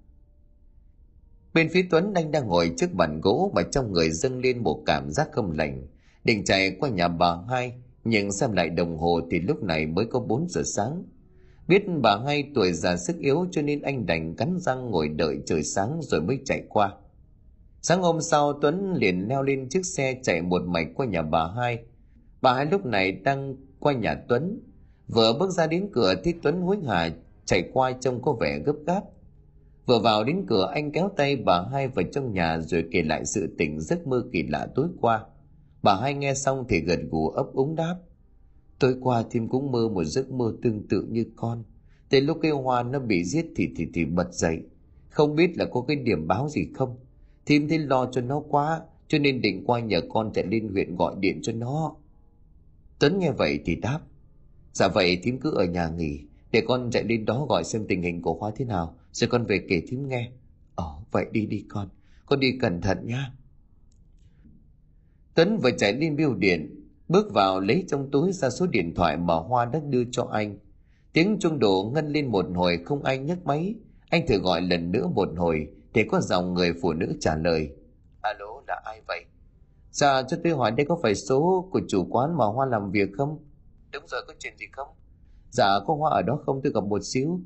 [1.53, 4.83] bên phía tuấn anh đang ngồi trước bàn gỗ và trong người dâng lên một
[4.85, 5.87] cảm giác không lành.
[6.23, 7.73] Định chạy qua nhà bà hai,
[8.03, 11.03] nhưng xem lại đồng hồ thì lúc này mới có 4 giờ sáng.
[11.67, 15.37] Biết bà hai tuổi già sức yếu cho nên anh đành cắn răng ngồi đợi
[15.45, 16.93] trời sáng rồi mới chạy qua.
[17.81, 21.47] Sáng hôm sau, tuấn liền leo lên chiếc xe chạy một mạch qua nhà bà
[21.55, 21.79] hai.
[22.41, 24.59] Bà hai lúc này đang qua nhà tuấn.
[25.07, 27.09] Vừa bước ra đến cửa thì tuấn hối hả
[27.45, 29.01] chạy qua trông có vẻ gấp gáp
[29.85, 33.25] vừa vào đến cửa, anh kéo tay bà hai vào trong nhà rồi kể lại
[33.25, 35.25] sự tình giấc mơ kỳ lạ tối qua.
[35.83, 37.95] Bà hai nghe xong thì gật gù ấp úng đáp,
[38.79, 41.63] tối qua thím cũng mơ một giấc mơ tương tự như con.
[42.09, 44.63] Tới lúc cây hoa nó bị giết thì thì thì bật dậy.
[45.09, 46.97] Không biết là có cái điểm báo gì không?
[47.45, 50.95] Thím thấy lo cho nó quá, cho nên định qua nhờ con chạy lên huyện
[50.95, 51.95] gọi điện cho nó.
[52.99, 53.99] Tuấn nghe vậy thì đáp
[54.73, 56.19] dạ vậy thím cứ ở nhà nghỉ,
[56.51, 59.45] để con chạy lên đó gọi xem tình hình của hoa thế nào rồi con
[59.45, 60.31] về kể thím nghe.
[60.75, 61.89] Ồ vậy đi đi con.
[62.25, 63.31] Con đi cẩn thận nhá.
[65.35, 69.17] Tuấn vừa chạy lên biêu điện, bước vào lấy trong túi ra số điện thoại
[69.17, 70.57] mà hoa đã đưa cho anh.
[71.13, 73.75] Tiếng chuông đổ ngân lên một hồi không ai nhấc máy.
[74.09, 77.69] Anh thử gọi lần nữa một hồi để có dòng người phụ nữ trả lời.
[78.21, 79.25] Alo, là ai vậy?
[79.91, 83.09] Dạ cho tôi hỏi đây có phải số của chủ quán mà hoa làm việc
[83.17, 83.39] không?
[83.93, 84.87] Đúng rồi, có chuyện gì không?
[85.51, 86.61] Dạ có hoa ở đó không?
[86.63, 87.39] Tôi gặp một xíu.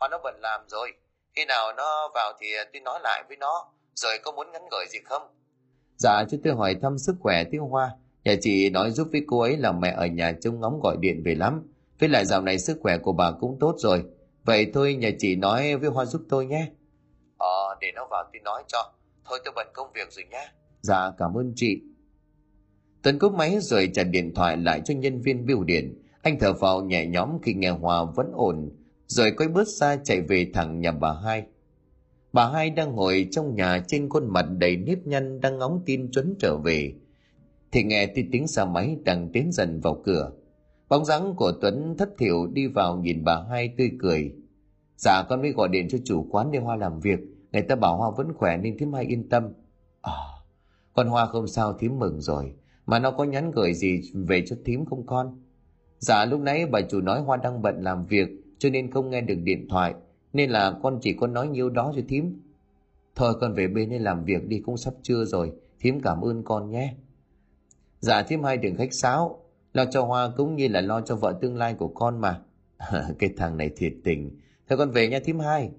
[0.00, 0.92] Hoa nó bận làm rồi
[1.40, 4.86] khi nào nó vào thì tôi nói lại với nó rồi có muốn ngắn gửi
[4.90, 5.22] gì không
[5.96, 7.90] dạ cho tôi hỏi thăm sức khỏe tiếng hoa
[8.24, 11.22] Nhà chị nói giúp với cô ấy là mẹ ở nhà trông ngóng gọi điện
[11.24, 11.62] về lắm.
[12.00, 14.04] Với lại dạo này sức khỏe của bà cũng tốt rồi.
[14.44, 16.66] Vậy thôi nhà chị nói với Hoa giúp tôi nhé.
[17.38, 18.92] Ờ, để nó vào tôi nói cho.
[19.24, 20.48] Thôi tôi bận công việc rồi nhé.
[20.80, 21.82] Dạ, cảm ơn chị.
[23.02, 26.02] Tuấn cúp máy rồi trả điện thoại lại cho nhân viên biểu điện.
[26.22, 28.70] Anh thở vào nhẹ nhõm khi nghe Hoa vẫn ổn.
[29.10, 31.46] Rồi quay bước xa chạy về thẳng nhà bà hai.
[32.32, 36.10] Bà hai đang ngồi trong nhà trên khuôn mặt đầy nếp nhăn đang ngóng tin
[36.14, 36.94] Tuấn trở về.
[37.72, 40.32] Thì nghe tiếng tiếng xe máy đang tiến dần vào cửa.
[40.88, 44.32] Bóng dáng của tuấn thất thiểu đi vào nhìn bà hai tươi cười.
[44.96, 47.20] Dạ con mới gọi điện cho chủ quán để hoa làm việc.
[47.52, 49.52] Người ta bảo hoa vẫn khỏe nên thím hai yên tâm.
[50.02, 50.12] À,
[50.92, 52.54] con hoa không sao thím mừng rồi.
[52.86, 55.42] Mà nó có nhắn gửi gì về cho thím không con?
[55.98, 58.28] Dạ lúc nãy bà chủ nói hoa đang bận làm việc
[58.60, 59.94] cho nên không nghe được điện thoại
[60.32, 62.40] nên là con chỉ có nói nhiêu đó cho thím
[63.14, 66.44] thôi con về bên đây làm việc đi cũng sắp trưa rồi thím cảm ơn
[66.44, 66.94] con nhé
[68.00, 71.38] Dạ thím hai đừng khách sáo, lo cho Hoa cũng như là lo cho vợ
[71.40, 72.40] tương lai của con mà.
[73.18, 74.38] cái thằng này thiệt tình,
[74.68, 75.70] thôi con về nha thím hai.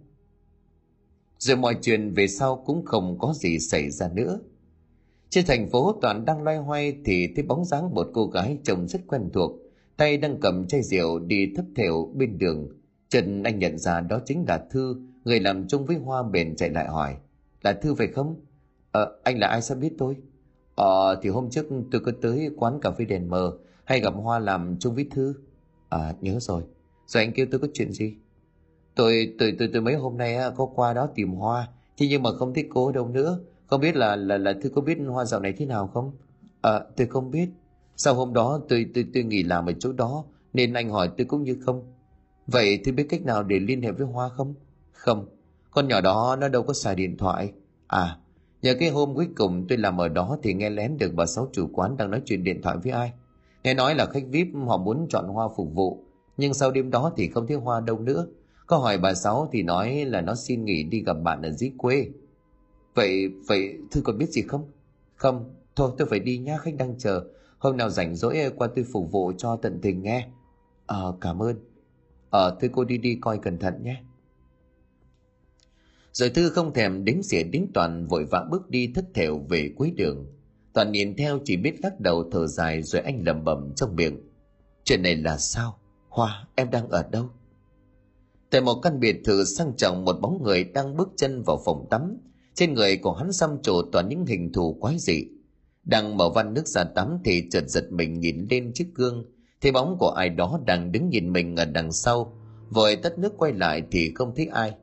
[1.38, 4.39] Rồi mọi chuyện về sau cũng không có gì xảy ra nữa.
[5.29, 8.88] Trên thành phố Toàn đang loay hoay thì thấy bóng dáng một cô gái trông
[8.88, 9.51] rất quen thuộc,
[9.97, 12.67] tay đang cầm chai rượu đi thấp thểu bên đường.
[13.09, 16.69] Trần anh nhận ra đó chính là Thư, người làm chung với Hoa bền chạy
[16.69, 17.15] lại hỏi.
[17.61, 18.35] Là Thư phải không?
[18.91, 20.15] Ờ, anh là ai sao biết tôi?
[20.75, 24.39] Ờ thì hôm trước tôi có tới quán cà phê đèn mờ hay gặp Hoa
[24.39, 25.33] làm chung với Thư.
[25.89, 26.63] À nhớ rồi.
[27.07, 28.15] Rồi anh kêu tôi có chuyện gì?
[28.95, 31.67] Tôi tôi tôi tôi mấy hôm nay có qua đó tìm Hoa,
[31.97, 33.39] thế nhưng mà không thấy cô đâu nữa.
[33.67, 36.11] Không biết là là là Thư có biết Hoa dạo này thế nào không?
[36.61, 37.49] À tôi không biết.
[37.97, 41.25] Sau hôm đó tôi tôi tôi nghỉ làm ở chỗ đó nên anh hỏi tôi
[41.25, 41.93] cũng như không.
[42.47, 44.53] Vậy Thư biết cách nào để liên hệ với Hoa không?
[44.91, 45.25] Không.
[45.71, 47.53] Con nhỏ đó nó đâu có xài điện thoại.
[47.87, 48.17] À
[48.61, 51.49] Nhờ cái hôm cuối cùng tôi làm ở đó thì nghe lén được bà sáu
[51.53, 53.11] chủ quán đang nói chuyện điện thoại với ai.
[53.63, 56.03] Nghe nói là khách VIP họ muốn chọn hoa phục vụ,
[56.37, 58.27] nhưng sau đêm đó thì không thấy hoa đâu nữa.
[58.67, 61.71] Có hỏi bà sáu thì nói là nó xin nghỉ đi gặp bạn ở dưới
[61.77, 62.07] quê.
[62.95, 64.71] Vậy, vậy Thư còn biết gì không?
[65.15, 67.23] Không, thôi tôi phải đi nhá, khách đang chờ.
[67.62, 70.28] Hôm nào rảnh rỗi qua tôi phục vụ cho tận tình nghe.
[70.86, 71.55] Ờ, cảm ơn.
[72.30, 74.03] Ờ, thôi cô đi đi coi cẩn thận nhé.
[76.12, 79.74] Rồi Thư không thèm đếm xỉa đính Toàn vội vã bước đi thất thểu về
[79.78, 80.26] cuối đường.
[80.74, 84.20] Toàn nhìn theo chỉ biết lắc đầu thở dài rồi anh lẩm bẩm trong miệng.
[84.84, 85.78] Chuyện này là sao?
[86.09, 87.30] Hoa, em đang ở đâu?
[88.49, 91.88] Tại một căn biệt thự sang trọng một bóng người đang bước chân vào phòng
[91.89, 92.18] tắm.
[92.53, 95.28] Trên người của hắn xăm trổ toàn những hình thù quái dị.
[95.84, 99.25] Đang mở văn nước ra tắm thì chợt giật mình nhìn lên chiếc gương.
[99.61, 102.34] Thấy bóng của ai đó đang đứng nhìn mình ở đằng sau.
[102.69, 104.73] Vội tắt nước quay lại thì không thấy ai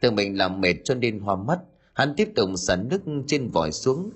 [0.00, 1.58] Tưởng mình làm mệt cho nên hoa mắt,
[1.92, 4.10] hắn tiếp tục xả nước trên vòi xuống.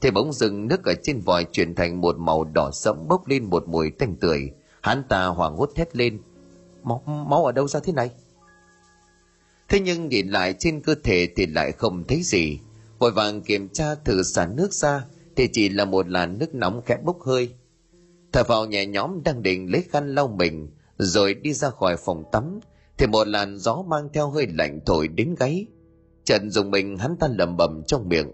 [0.00, 3.44] Thì bỗng dừng nước ở trên vòi chuyển thành một màu đỏ sẫm bốc lên
[3.44, 4.50] một mùi tanh tưởi.
[4.82, 6.20] Hắn ta hoảng hốt thét lên.
[6.82, 8.10] máu máu ở đâu ra thế này
[9.68, 12.60] thế nhưng nhìn lại trên cơ thể thì lại không thấy gì
[12.98, 15.04] vội vàng kiểm tra thử xả nước ra
[15.36, 17.54] thì chỉ là một làn nước nóng khẽ bốc hơi.
[18.32, 20.68] Thở vào nhẹ nhõm đang định lấy khăn lau mình,
[20.98, 22.60] rồi đi ra khỏi phòng tắm,
[22.98, 25.66] thì một làn gió mang theo hơi lạnh thổi đến gáy.
[26.24, 28.32] Trần dùng mình hắn ta lầm bầm trong miệng,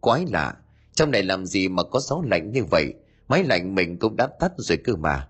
[0.00, 0.54] quái lạ,
[0.94, 2.94] trong này làm gì mà có gió lạnh như vậy?
[3.28, 5.28] Máy lạnh mình cũng đã tắt rồi cơ mà.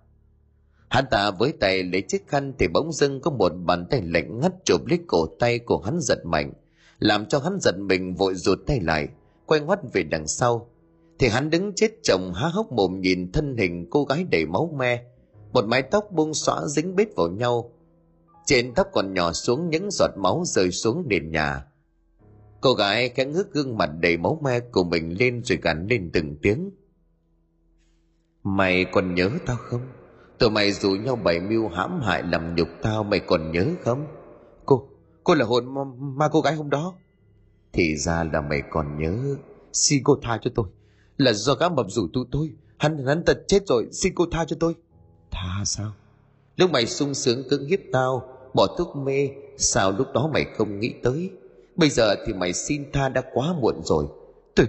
[0.88, 4.40] Hắn ta với tay lấy chiếc khăn thì bỗng dưng có một bàn tay lạnh
[4.40, 6.52] ngắt chụp lấy cổ tay của hắn giật mạnh,
[6.98, 9.08] làm cho hắn giật mình vội rụt tay lại,
[9.46, 10.70] quay ngoắt về đằng sau
[11.18, 14.70] thì hắn đứng chết chồng há hốc mồm nhìn thân hình cô gái đầy máu
[14.76, 15.04] me.
[15.52, 17.72] Một mái tóc buông xõa dính bết vào nhau.
[18.46, 21.64] Trên tóc còn nhỏ xuống những giọt máu rơi xuống nền nhà.
[22.60, 26.10] Cô gái khẽ ngước gương mặt đầy máu me của mình lên rồi gắn lên
[26.12, 26.70] từng tiếng.
[28.42, 29.80] Mày còn nhớ tao không?
[30.38, 34.06] Tụi mày rủ nhau bày mưu hãm hại làm nhục tao mày còn nhớ không?
[34.66, 34.88] Cô
[35.24, 36.94] cô là hồn ma, ma cô gái hôm đó.
[37.72, 39.36] Thì ra là mày còn nhớ.
[39.72, 40.66] Xin cô tha cho tôi
[41.18, 42.52] là do gã mập rủ tụi tôi.
[42.78, 44.74] Hắn hắn tật chết rồi xin cô tha cho tôi.
[45.30, 45.92] Tha sao?
[46.56, 50.80] Lúc mày sung sướng cưỡng hiếp tao bỏ thuốc mê sao lúc đó mày không
[50.80, 51.30] nghĩ tới?
[51.76, 54.06] Bây giờ thì mày xin tha đã quá muộn rồi.
[54.54, 54.66] Tôi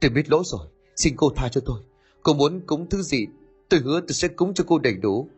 [0.00, 1.80] tôi biết lỗi rồi xin cô tha cho tôi.
[2.22, 3.26] Cô muốn cúng thứ gì
[3.68, 5.28] tôi hứa tôi sẽ cúng cho cô đầy đủ.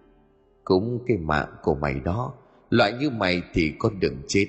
[0.65, 2.33] Cúng cái mạng của mày đó
[2.71, 4.47] loại như mày thì con đừng chết.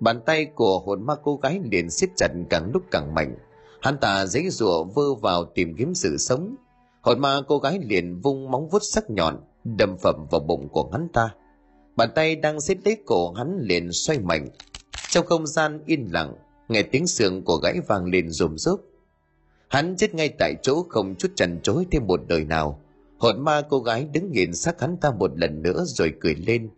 [0.00, 3.36] Bàn tay của hồn ma cô gái liền siết chặt càng lúc càng mạnh
[3.84, 6.54] hắn ta giấy rùa vơ vào tìm kiếm sự sống.
[7.00, 10.90] Hồn ma cô gái liền vung móng vuốt sắc nhọn, đâm phẩm vào bụng của
[10.92, 11.34] hắn ta.
[11.96, 14.48] Bàn tay đang xếp lấy cổ hắn liền xoay mạnh.
[15.08, 16.34] Trong không gian yên lặng,
[16.68, 18.78] nghe tiếng sườn của gãy vang lên rùm rớp
[19.74, 22.80] hắn chết ngay tại chỗ không chút chần chối thêm một đời nào.
[23.18, 26.70] Hồn ma cô gái đứng nhìn xác hắn ta một lần nữa rồi cười lên.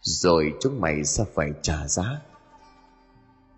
[0.00, 2.20] Rồi chúng mày sẽ phải trả giá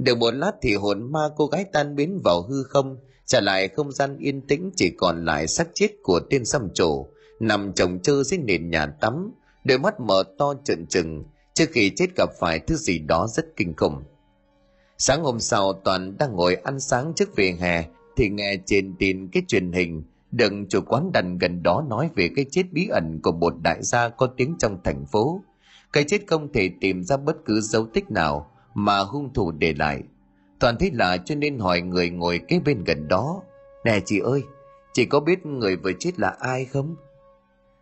[0.05, 2.96] được một lát thì hồn ma cô gái tan biến vào hư không,
[3.26, 7.07] trả lại không gian yên tĩnh chỉ còn lại xác chết của tên xăm trổ.
[7.40, 9.32] Nằm chồng chơ dưới nền nhà tắm,
[9.64, 11.24] đôi mắt mở to trợn trừng,
[11.55, 14.02] trước khi chết gặp phải thứ gì đó rất kinh khủng.
[14.98, 17.84] Sáng hôm sau, toàn đang ngồi ăn sáng trước vỉa hè,
[18.16, 22.30] thì nghe trên tin cái truyền hình, đừng chủ quán đành gần đó nói về
[22.36, 25.40] cái chết bí ẩn của một đại gia có tiếng trong thành phố.
[25.92, 29.75] Cái chết không thể tìm ra bất cứ dấu tích nào mà hung thủ để
[29.75, 30.03] lại.
[30.59, 33.43] Toàn thấy lạ cho nên hỏi người ngồi kế bên gần đó,
[33.85, 34.43] nè chị ơi,
[34.93, 36.97] chị có biết người vừa chết là ai không?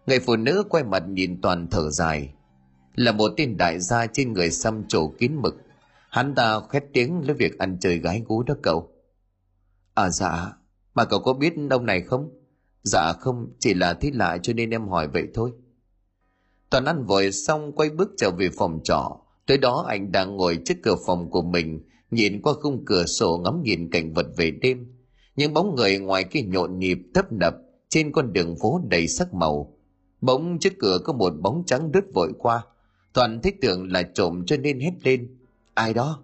[0.07, 2.35] Người phụ nữ quay mặt nhìn toàn thở dài.
[2.95, 5.55] Là một tên đại gia trên người xăm trổ kín mực.
[6.11, 8.89] Hắn ta khét tiếng lấy việc ăn chơi gái gú đó cậu.
[9.95, 10.53] À dạ
[10.95, 12.31] mà cậu có biết ông này không?
[12.83, 15.53] Dạ không, chỉ là thấy lạ cho nên em hỏi vậy thôi.
[16.71, 20.59] Toàn ăn vội xong quay bước trở về phòng trọ tới đó anh đang ngồi
[20.65, 21.81] trước cửa phòng của mình,
[22.11, 24.87] nhìn qua khung cửa sổ ngắm nhìn cảnh vật về đêm.
[25.37, 27.55] Những bóng người ngoài kia nhộn nhịp tấp nập
[27.89, 29.77] trên con đường phố đầy sắc màu.
[30.21, 32.65] Bỗng trước cửa có một bóng trắng đứt vội qua.
[33.13, 35.37] Toàn thích tưởng là trộm cho nên hét lên.
[35.75, 36.23] Ai đó?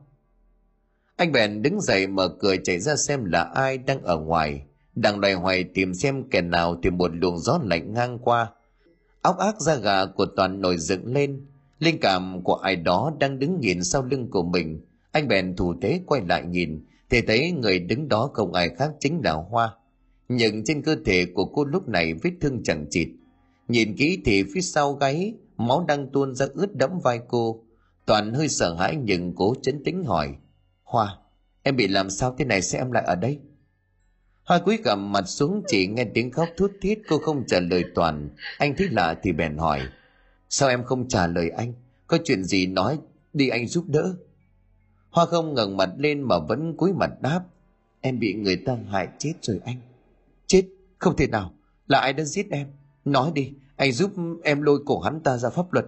[1.17, 4.63] Anh bèn đứng dậy mở cửa chạy ra xem là ai đang ở ngoài.
[4.95, 8.53] Đang loay hoay tìm xem kẻ nào thì một luồng gió lạnh ngang qua.
[9.23, 11.47] Óc ác da gà của toàn nổi dựng lên
[11.79, 14.81] linh cảm của ai đó đang đứng nhìn sau lưng của mình.
[15.13, 18.91] Anh bèn thủ thế quay lại nhìn, thì thấy người đứng đó không ai khác
[19.01, 19.75] chính là hoa.
[20.29, 23.09] Nhưng trên cơ thể của cô lúc này vết thương chẳng chịt.
[23.69, 27.65] Nhìn kỹ thì phía sau gáy, máu đang tuôn ra ướt đẫm vai cô.
[28.07, 30.35] Toàn hơi sợ hãi nhưng cố chấn tĩnh hỏi,
[30.83, 31.17] hoa,
[31.63, 32.63] em bị làm sao thế này?
[32.63, 33.39] Sao em lại ở đây?
[34.45, 37.85] Hoa cúi gằm mặt xuống chỉ nghe tiếng khóc thút thít, cô không trả lời
[37.95, 38.29] toàn.
[38.59, 39.81] Anh thấy lạ thì bèn hỏi
[40.49, 41.73] sao em không trả lời anh?
[42.07, 42.99] Có chuyện gì nói,
[43.33, 44.15] đi anh giúp đỡ.
[45.11, 47.45] Hoa không ngẩng mặt lên mà vẫn cúi mặt đáp.
[48.01, 49.81] Em bị người ta hại chết rồi anh.
[50.47, 50.63] Chết?
[50.99, 51.55] Không thể nào.
[51.87, 52.67] Là ai đã giết em?
[53.05, 54.11] Nói đi, anh giúp
[54.43, 55.87] em lôi cổ hắn ta ra pháp luật.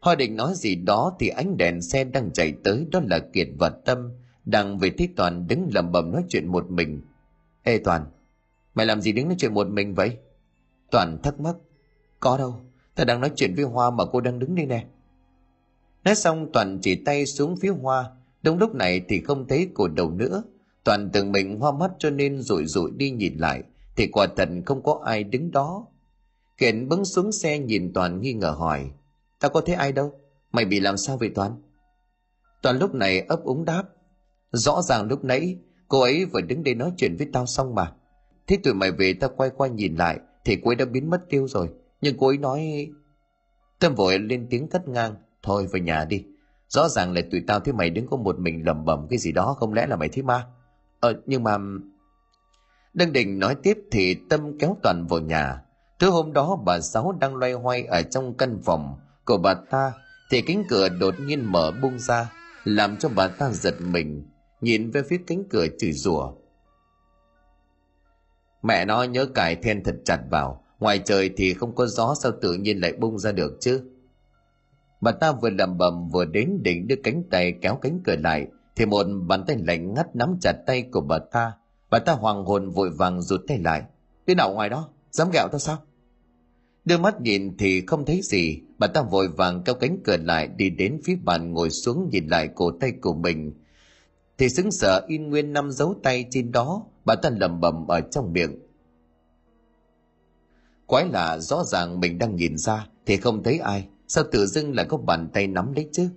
[0.00, 3.48] Hoa định nói gì đó thì ánh đèn xe đang chạy tới, đó là kiệt
[3.58, 4.12] và tâm
[4.44, 7.02] đang về thấy toàn đứng lẩm bẩm nói chuyện một mình.
[7.62, 8.06] Ê toàn,
[8.74, 10.16] mày làm gì đứng nói chuyện một mình vậy?
[10.90, 11.56] Toàn thắc mắc,
[12.20, 12.60] có đâu
[12.94, 14.86] ta đang nói chuyện với hoa mà cô đang đứng đây nè.
[16.04, 18.10] Nói xong, toàn chỉ tay xuống phía hoa.
[18.42, 20.42] Đông lúc này thì không thấy cổ đầu nữa.
[20.84, 23.62] Toàn tưởng mình hoa mắt cho nên rụi rụi đi nhìn lại.
[23.96, 25.86] Thì quả thật không có ai đứng đó.
[26.58, 28.90] Kiện bứng xuống xe nhìn toàn nghi ngờ hỏi
[29.40, 30.12] tao có thấy ai đâu?
[30.52, 31.62] Mày bị làm sao vậy toàn?
[32.62, 33.84] Toàn lúc này ấp úng đáp,
[34.52, 37.92] rõ ràng lúc nãy cô ấy vừa đứng đây nói chuyện với tao xong mà.
[38.46, 41.20] Thế tụi mày về tao quay qua nhìn lại thì cô ấy đã biến mất
[41.28, 41.68] tiêu rồi
[42.00, 42.90] nhưng cô ấy nói,
[43.78, 45.14] Tâm vội lên tiếng cắt ngang.
[45.42, 46.24] Thôi về nhà đi.
[46.68, 49.32] Rõ ràng là tụi tao thấy mày đứng có một mình lẩm bẩm cái gì
[49.32, 50.46] đó, không lẽ là mày thấy ma?
[51.00, 51.58] Ờ nhưng mà...
[52.94, 55.62] Đăng định nói tiếp thì Tâm kéo Toàn vào nhà.
[55.98, 59.92] Thứ hôm đó bà Sáu đang loay hoay ở trong căn phòng của bà ta
[60.30, 62.32] thì cánh cửa đột nhiên mở bung ra,
[62.64, 64.28] làm cho bà ta giật mình,
[64.60, 66.32] nhìn về phía cánh cửa chửi rủa
[68.62, 72.32] mẹ nó nhớ cài then thật chặt vào ngoài trời thì không có gió sao
[72.42, 73.82] tự nhiên lại bung ra được chứ?
[75.00, 78.46] Bà ta vừa lẩm bẩm vừa đến định đưa cánh tay kéo cánh cửa lại,
[78.76, 81.52] thì một bàn tay lạnh ngắt nắm chặt tay của bà ta.
[81.90, 83.82] Bà ta hoàng hồn vội vàng rụt tay lại.
[84.26, 84.88] Cái nào ngoài đó?
[85.10, 85.78] Dám gẹo tao sao?
[86.84, 88.60] Đưa mắt nhìn thì không thấy gì.
[88.78, 92.26] Bà ta vội vàng kéo cánh cửa lại, đi đến phía bàn ngồi xuống nhìn
[92.28, 93.52] lại cổ tay của mình.
[94.38, 98.00] Thì xứng sở in nguyên năm dấu tay trên đó, bà ta lẩm bẩm ở
[98.00, 98.69] trong miệng
[100.90, 103.86] quái lạ, rõ ràng mình đang nhìn ra, thì không thấy ai.
[104.08, 106.08] Sao tự dưng lại có bàn tay nắm lấy chứ?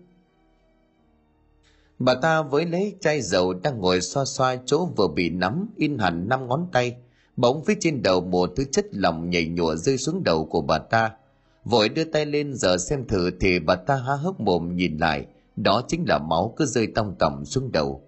[2.00, 5.98] Bà ta với lấy chai dầu đang ngồi xoa xoa chỗ vừa bị nắm in
[5.98, 6.96] hẳn năm ngón tay,
[7.36, 10.78] bỗng phía trên đầu một thứ chất lỏng nhảy nhụa rơi xuống đầu của bà
[10.78, 11.12] ta.
[11.66, 15.26] Vội đưa tay lên giờ xem thử thì bà ta há hốc mồm nhìn lại,
[15.56, 18.02] đó chính là máu cứ rơi tong tỏng xuống đầu.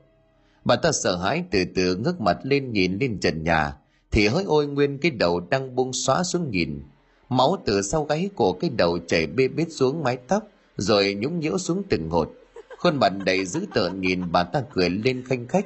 [0.65, 3.77] Bà ta sợ hãi từ từ ngước mặt lên nhìn lên trần nhà
[4.15, 6.83] thì hỡi ôi, nguyên cái đầu đang buông xóa xuống nhìn.
[7.29, 10.43] Máu từ sau gáy của cái đầu chảy bê bết xuống mái tóc,
[10.77, 12.31] rồi nhúng nhiễu xuống từng hột.
[12.79, 15.65] Khuôn mặt đầy dữ tợn nhìn bà ta cười lên khanh khách.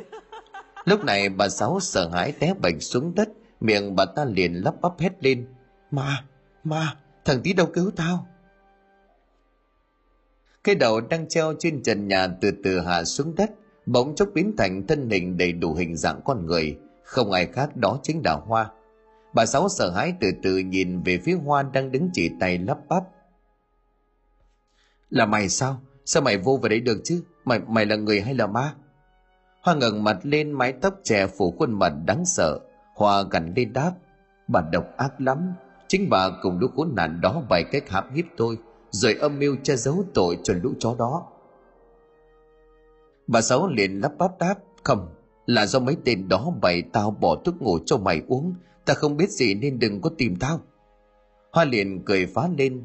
[0.86, 3.30] Lúc này bà sáu sợ hãi té bệnh xuống đất,
[3.62, 5.48] miệng bà ta liền lắp bắp hét lên.
[5.92, 6.24] Ma
[6.64, 6.96] ma,
[7.26, 8.28] thằng tí đâu cứu tao?
[10.64, 13.52] Cái đầu đang treo trên trần nhà từ từ hạ xuống đất,
[13.86, 16.78] bỗng chốc biến thành thân hình đầy đủ hình dạng con người
[17.10, 18.72] không ai khác đó chính là hoa.
[19.34, 22.78] Bà sáu sợ hãi từ từ nhìn về phía hoa đang đứng chỉ tay lắp
[22.88, 23.04] bắp.
[25.10, 25.82] Là mày sao?
[26.06, 27.24] Sao mày vô vào đấy được chứ?
[27.46, 28.74] Mày mày là người hay là ma?
[29.62, 32.60] Hoa ngẩng mặt lên mái tóc chè phủ khuôn mặt đáng sợ.
[32.96, 33.92] Hoa gằn lên đáp.
[34.48, 35.54] Bà độc ác lắm.
[35.88, 38.58] Chính bà cùng lũ khốn nạn đó bày cách hãm hiếp tôi,
[38.92, 41.28] rồi âm mưu che giấu tội cho lũ chó đó.
[43.28, 44.56] Bà sáu liền lắp bắp đáp.
[44.84, 45.19] Không
[45.50, 48.54] là do mấy tên đó bày tao bỏ thuốc ngủ cho mày uống.
[48.86, 50.60] Ta không biết gì nên đừng có tìm tao.
[51.52, 52.84] Hoa liền cười phá lên.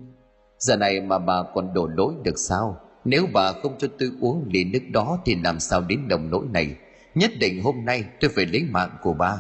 [0.59, 2.81] Giờ này mà bà còn đổ lỗi được sao?
[3.05, 6.47] Nếu bà không cho tôi uống ly nước đó thì làm sao đến đồng nỗi
[6.53, 6.77] này?
[7.15, 9.37] Nhất định hôm nay tôi phải lấy mạng của bà.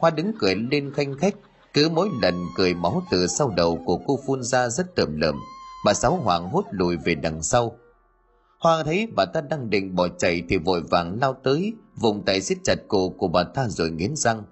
[0.00, 1.34] Hoa đứng cười lên khanh khách.
[1.74, 5.34] Cứ mỗi lần cười máu từ sau đầu của cô phun ra rất tởm lợm
[5.84, 7.76] bà sáu hoảng hốt lùi về đằng sau
[8.58, 12.40] hoa thấy bà ta đang định bỏ chạy thì vội vàng lao tới, vùng tay
[12.40, 14.42] siết chặt cổ của bà ta rồi nghiến răng.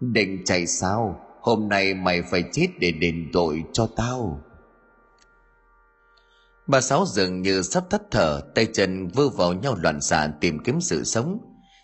[0.00, 1.20] Định chạy sao?
[1.40, 4.40] Hôm nay mày phải chết để đền tội cho tao.
[6.66, 10.58] Bà sáu dường như sắp tắt thở, tay chân vơ vào nhau loạn xạ tìm
[10.64, 11.38] kiếm sự sống.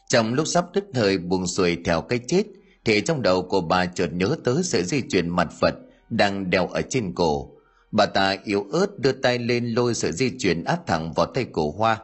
[0.08, 2.42] Trong lúc sắp đứt hơi buông xuôi theo cái chết,
[2.84, 5.74] thì trong đầu của bà chợt nhớ tới sợi dây chuyền mặt phật
[6.10, 7.50] đang đeo ở trên cổ
[7.92, 11.46] bà ta yếu ớt đưa tay lên lôi sợi dây chuyền áp thẳng vào tay
[11.52, 11.98] cổ hoa.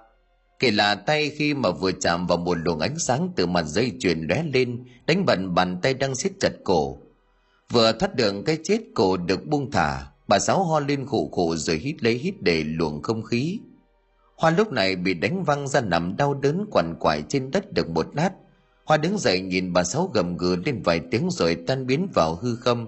[0.58, 3.92] Kể là tay khi mà vừa chạm vào một luồng ánh sáng từ mặt dây
[3.98, 6.98] chuyền lóe lên, đánh bận bàn tay đang siết chặt cổ.
[7.70, 10.06] Vừa thoát được cái chết, cổ được buông thả.
[10.28, 13.58] Bà sáu ho lên khụ khụ rồi hít lấy hít để luồng không khí.
[14.36, 17.90] Hoa lúc này bị đánh văng ra nằm đau đớn quằn quại trên đất được
[17.90, 18.30] một lát
[18.88, 22.34] hoa đứng dậy nhìn bà sáu gầm gừ lên vài tiếng rồi tan biến vào
[22.34, 22.86] hư không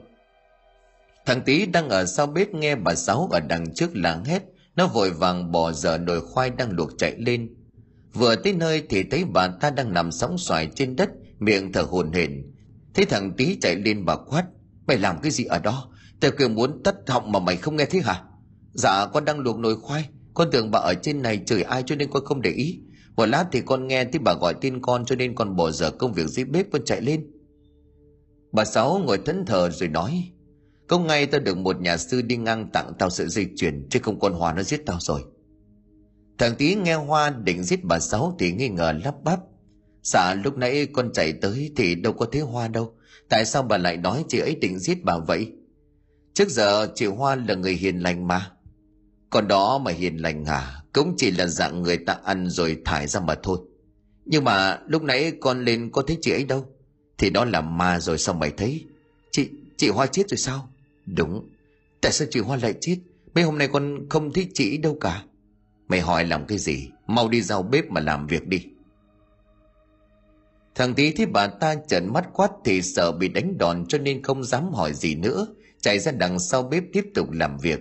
[1.26, 4.42] thằng tý đang ở sau bếp nghe bà sáu ở đằng trước làng hét.
[4.76, 7.54] Nó vội vàng bỏ dở nồi khoai đang luộc chạy lên.
[8.14, 11.82] Vừa tới nơi thì thấy bà ta đang nằm sóng xoài trên đất, miệng thở
[11.82, 12.52] hồn hển.
[12.94, 14.44] Thấy thằng tý chạy lên bà quát,
[14.86, 15.90] mày làm cái gì ở đó?
[16.20, 18.22] Tao kêu muốn tắt họng mà mày không nghe thấy hả?
[18.72, 20.08] Dạ con đang luộc nồi khoai.
[20.34, 22.80] Con tưởng bà ở trên này chửi ai cho nên con không để ý.
[23.16, 25.90] Một lát thì con nghe thấy bà gọi tên con cho nên con bỏ dở
[25.90, 27.26] công việc dưới bếp con chạy lên.
[28.52, 30.30] Bà sáu ngồi thẫn thờ rồi nói
[30.90, 34.00] có ngay tao được một nhà sư đi ngang tặng tao sợi dây chuyền, chứ
[34.02, 35.24] không con hòa nó giết tao rồi.
[36.38, 39.40] Thằng tí nghe hoa định giết bà sáu thì nghi ngờ lắp bắp.
[40.02, 42.94] Dạ lúc nãy con chạy tới thì đâu có thấy hoa đâu.
[43.28, 45.52] Tại sao bà lại nói chị ấy định giết bà vậy?
[46.34, 48.50] Trước giờ chị hoa là người hiền lành mà.
[49.30, 53.06] Còn đó mà hiền lành à cũng chỉ là dạng người ta ăn rồi thải
[53.06, 53.58] ra mà thôi.
[54.24, 56.66] Nhưng mà lúc nãy con lên có thấy chị ấy đâu?
[57.18, 58.84] Thì đó là ma rồi, sao mày thấy?
[59.32, 60.70] Chị chị hoa chết rồi sao?
[61.16, 61.48] Đúng.
[62.00, 62.96] Tại sao chị hoa lại chết?
[63.34, 65.24] Mấy hôm nay con không thấy chị đâu cả.
[65.88, 66.88] Mày hỏi làm cái gì?
[67.06, 68.66] Mau đi giao bếp mà làm việc đi.
[70.74, 74.22] Thằng tí thấy bà ta trợn mắt quát thì sợ bị đánh đòn cho nên
[74.22, 75.46] không dám hỏi gì nữa.
[75.80, 77.80] Chạy ra đằng sau bếp tiếp tục làm việc.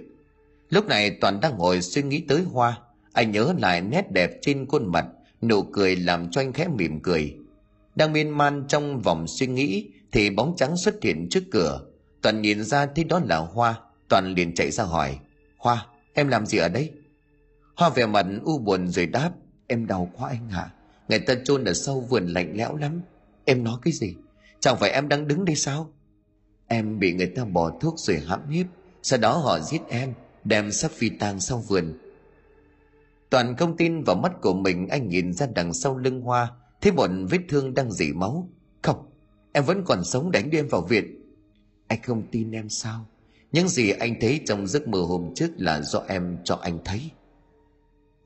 [0.69, 2.77] Lúc này toàn đang ngồi suy nghĩ tới hoa.
[3.13, 5.05] Anh nhớ lại nét đẹp trên khuôn mặt,
[5.41, 7.35] nụ cười làm cho anh khẽ mỉm cười.
[7.95, 11.81] Đang miên man trong vòng suy nghĩ thì bóng trắng xuất hiện trước cửa
[12.21, 13.79] toàn nhìn ra thấy đó là hoa.
[14.09, 15.19] Toàn liền chạy ra hỏi,
[15.57, 16.91] hoa, em làm gì ở đây?
[17.75, 19.31] Hoa vẻ mặt u buồn rồi đáp,
[19.67, 20.61] em đau quá anh hả?
[20.61, 20.73] à.
[21.09, 23.01] người ta chôn ở sâu vườn lạnh lẽo lắm.
[23.45, 24.15] Em nói cái gì?
[24.59, 25.91] Chẳng phải em đang đứng đây sao?
[26.67, 28.65] Em bị người ta bỏ thuốc rồi hãm hiếp.
[29.03, 30.13] Sau đó họ giết em,
[30.43, 31.93] đem sắp phi tang sau vườn.
[33.29, 36.51] Toàn không tin vào mắt của mình, anh nhìn ra đằng sau lưng hoa,
[36.81, 38.49] thấy một vết thương đang dỉ máu.
[38.81, 39.09] Không,
[39.51, 41.18] em vẫn còn sống đánh đưa em vào viện
[41.89, 43.05] anh không tin em sao?
[43.51, 47.11] Những gì anh thấy trong giấc mơ hôm trước là do em cho anh thấy.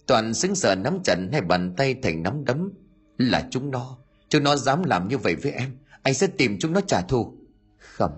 [0.06, 2.72] Toàn xứng sờ nắm chặt hai bàn tay thành nắm đấm.
[3.18, 3.98] Là chúng nó.
[4.30, 5.78] Chúng nó dám làm như vậy với em.
[6.04, 7.34] Anh sẽ tìm chúng nó trả thù.
[7.78, 8.12] Không.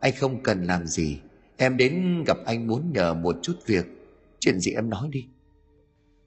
[0.00, 1.18] Anh không cần làm gì.
[1.56, 3.86] Em đến gặp anh muốn nhờ một chút việc.
[4.40, 5.26] Chuyện gì em nói đi.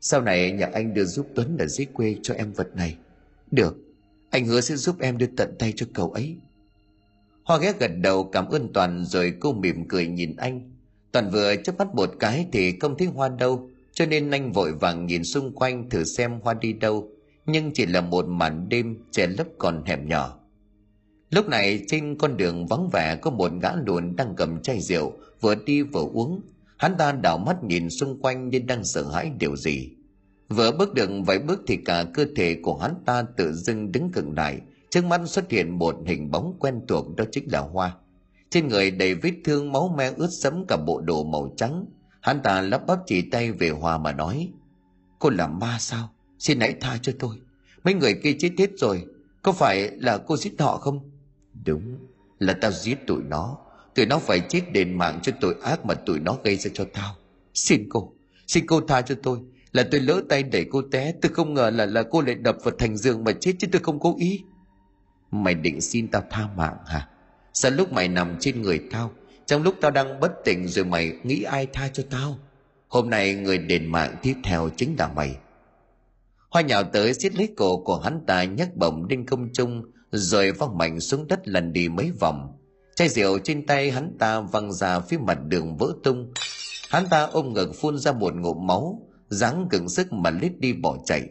[0.01, 2.97] Sau này nhờ anh đưa giúp tuấn ở dưới quê cho em vật này.
[3.51, 3.77] Được.
[4.29, 6.37] Anh hứa sẽ giúp em đưa tận tay cho cậu ấy
[7.43, 10.71] hoa ghé gật đầu cảm ơn toàn rồi cô mỉm cười nhìn anh.
[11.11, 14.73] Toàn vừa chớp mắt một cái thì không thấy hoa đâu, cho nên anh vội
[14.73, 17.09] vàng nhìn xung quanh thử xem hoa đi đâu.
[17.45, 20.37] Nhưng chỉ là một màn đêm che lấp còn hẻm nhỏ.
[21.29, 25.13] Lúc này trên con đường vắng vẻ có một gã lùn đang cầm chai rượu,
[25.41, 26.41] vừa đi vừa uống.
[26.77, 29.89] Hắn ta đảo mắt nhìn xung quanh như đang sợ hãi điều gì.
[30.49, 34.11] Vừa bước được vài bước thì cả cơ thể của hắn ta tự dưng đứng
[34.11, 34.59] cứng lại
[34.91, 37.95] trước mắt xuất hiện một hình bóng quen thuộc, đó chính là hoa.
[38.49, 41.85] Trên người đầy vết thương máu me ướt sẫm cả bộ đồ màu trắng.
[42.21, 44.51] Hắn ta lắp bắp chỉ tay về hoa mà nói,
[45.19, 46.09] cô là ma sao?
[46.39, 47.35] Xin hãy tha cho tôi.
[47.83, 49.05] Mấy người kia chết hết rồi,
[49.41, 51.11] có phải là cô giết họ không?
[51.65, 51.97] Đúng,
[52.39, 53.57] là tao giết tụi nó.
[53.95, 56.85] Tụi nó phải chết đền mạng cho tội ác mà tụi nó gây ra cho
[56.93, 57.15] tao.
[57.53, 58.13] Xin cô
[58.51, 59.39] xin cô tha cho tôi.
[59.71, 62.57] Là tôi lỡ tay đẩy cô té, tôi không ngờ là là cô lại đập
[62.63, 64.43] vào thành giường mà chết chứ tôi không cố ý
[65.31, 67.07] mày định xin tao tha mạng hả?
[67.53, 69.11] Sao lúc mày nằm trên người tao,
[69.45, 72.37] trong lúc tao đang bất tỉnh rồi mày nghĩ ai tha cho tao?
[72.87, 75.35] Hôm nay người đền mạng tiếp theo chính là mày.
[76.49, 80.51] Hoa nhào tới xiết lấy cổ của hắn ta nhấc bổng lên không trung, rồi
[80.51, 82.57] văng mạnh xuống đất lần đi mấy vòng.
[82.95, 86.33] Chai rượu trên tay hắn ta văng ra phía mặt đường vỡ tung.
[86.89, 90.73] Hắn ta ôm ngực phun ra một ngụm máu, dáng cứng sức mà lết đi
[90.73, 91.21] bỏ chạy.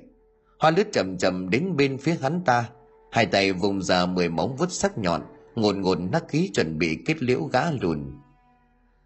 [0.58, 2.68] Hoa lướt chậm chậm đến bên phía hắn ta
[3.10, 5.22] hai tay vùng ra mười móng vuốt sắc nhọn,
[5.54, 8.04] ngồn ngồn nắc khí chuẩn bị kết liễu gã lùn.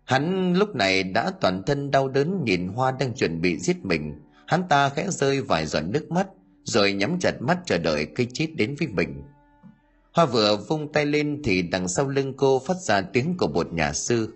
[0.04, 4.20] Hắn lúc này đã toàn thân đau đớn nhìn hoa đang chuẩn bị giết mình.
[4.46, 6.26] Hắn ta khẽ rơi vài giọt nước mắt,
[6.64, 9.22] rồi nhắm chặt mắt chờ đợi cây chết đến với mình.
[10.12, 13.72] Hoa vừa vung tay lên thì đằng sau lưng cô phát ra tiếng của một
[13.72, 14.34] nhà sư.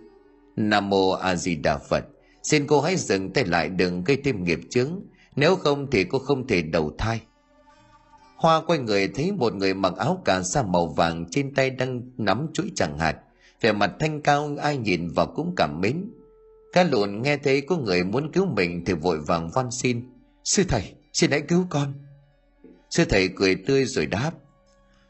[0.55, 2.05] Nam mô a di đà phật.
[2.43, 5.01] Xin cô hãy dừng tay lại đừng gây thêm nghiệp chướng.
[5.35, 7.21] Nếu không thì cô không thể đầu thai
[8.39, 12.01] hoa quay người thấy một người mặc áo cà sa màu vàng trên tay đang
[12.17, 13.15] nắm chuỗi chẳng hạt
[13.61, 16.05] vẻ mặt thanh cao, ai nhìn vào cũng cảm mến.
[16.73, 20.01] Cá lộn nghe thấy có người muốn cứu mình thì vội vàng van xin,
[20.43, 21.93] sư thầy, xin hãy cứu con.
[22.89, 24.31] Sư thầy cười tươi rồi đáp,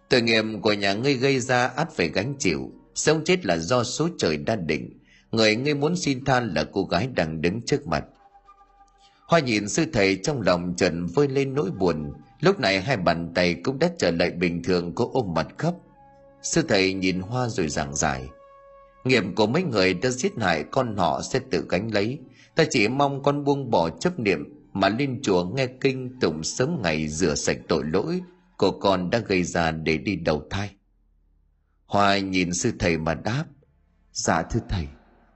[0.09, 3.83] tội nghiệp của nhà ngươi gây ra át phải gánh chịu, sống chết là do
[3.83, 4.99] số trời đã định.
[5.31, 8.03] Người ngươi muốn xin than là cô gái đang đứng trước mặt.
[9.27, 13.31] Hoa nhìn sư thầy trong lòng trần vơi lên nỗi buồn lúc này hai bàn
[13.35, 15.75] tay cũng đã trở lại bình thường cô ôm mặt khóc
[16.41, 18.29] sư thầy nhìn hoa rồi giảng giải.
[19.03, 22.19] Nghiệp của mấy người đã giết hại con họ sẽ tự gánh lấy.
[22.55, 26.81] Ta chỉ mong con buông bỏ chấp niệm mà lên chùa nghe kinh tụng sớm
[26.83, 28.21] ngày rửa sạch tội lỗi
[28.57, 30.69] của con đã gây ra để đi đầu thai.
[31.85, 33.45] Hoa nhìn sư thầy mà đáp
[34.11, 34.87] dạ thưa thầy,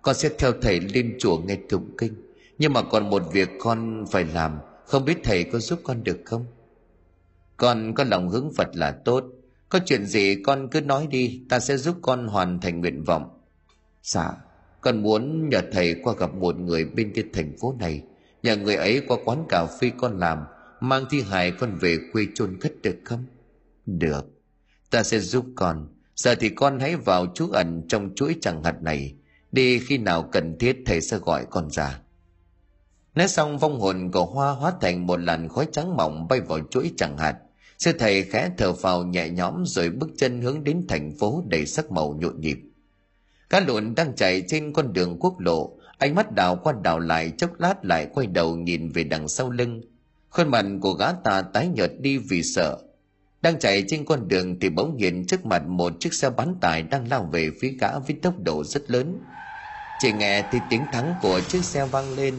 [0.01, 2.13] con sẽ theo thầy lên chùa nghe tụng kinh.
[2.57, 6.21] Nhưng mà còn một việc con phải làm, không biết thầy có giúp con được
[6.25, 6.45] không?
[7.57, 9.23] Con có lòng hướng phật là tốt.
[9.69, 13.39] Có chuyện gì con cứ nói đi, ta sẽ giúp con hoàn thành nguyện vọng.
[14.03, 14.33] Dạ
[14.83, 18.01] con muốn nhờ thầy qua gặp một người bên cái thành phố này.
[18.43, 20.39] Nhờ người ấy qua quán cà phê con làm,
[20.79, 23.25] mang thi hài con về quê chôn cất được không?
[23.85, 24.25] Được.
[24.89, 25.87] Ta sẽ giúp con.
[26.15, 29.13] Giờ thì con hãy vào trú ẩn trong chuỗi chẳng hạt này.
[29.51, 31.99] Đi khi nào cần thiết thầy sẽ gọi con ra.
[33.15, 36.59] Nói xong vong hồn của hoa hóa thành một làn khói trắng mỏng bay vào
[36.69, 37.35] chuỗi chẳng hạt
[37.83, 41.65] sư thầy khẽ thở phào nhẹ nhõm rồi bước chân hướng đến thành phố đầy
[41.65, 42.57] sắc màu nhộn nhịp.
[43.49, 47.31] Cá lộn đang chạy trên con đường quốc lộ, ánh mắt đảo qua đảo lại
[47.37, 49.81] chốc lát lại quay đầu nhìn về đằng sau lưng.
[50.29, 52.77] Khuôn mặt của gã ta tái nhợt đi vì sợ.
[53.41, 56.83] Đang chạy trên con đường thì bỗng nhiên trước mặt một chiếc xe bán tải
[56.83, 59.19] đang lao về phía gã với tốc độ rất lớn.
[59.99, 62.35] Chỉ nghe thì tiếng thắng của chiếc xe vang lên,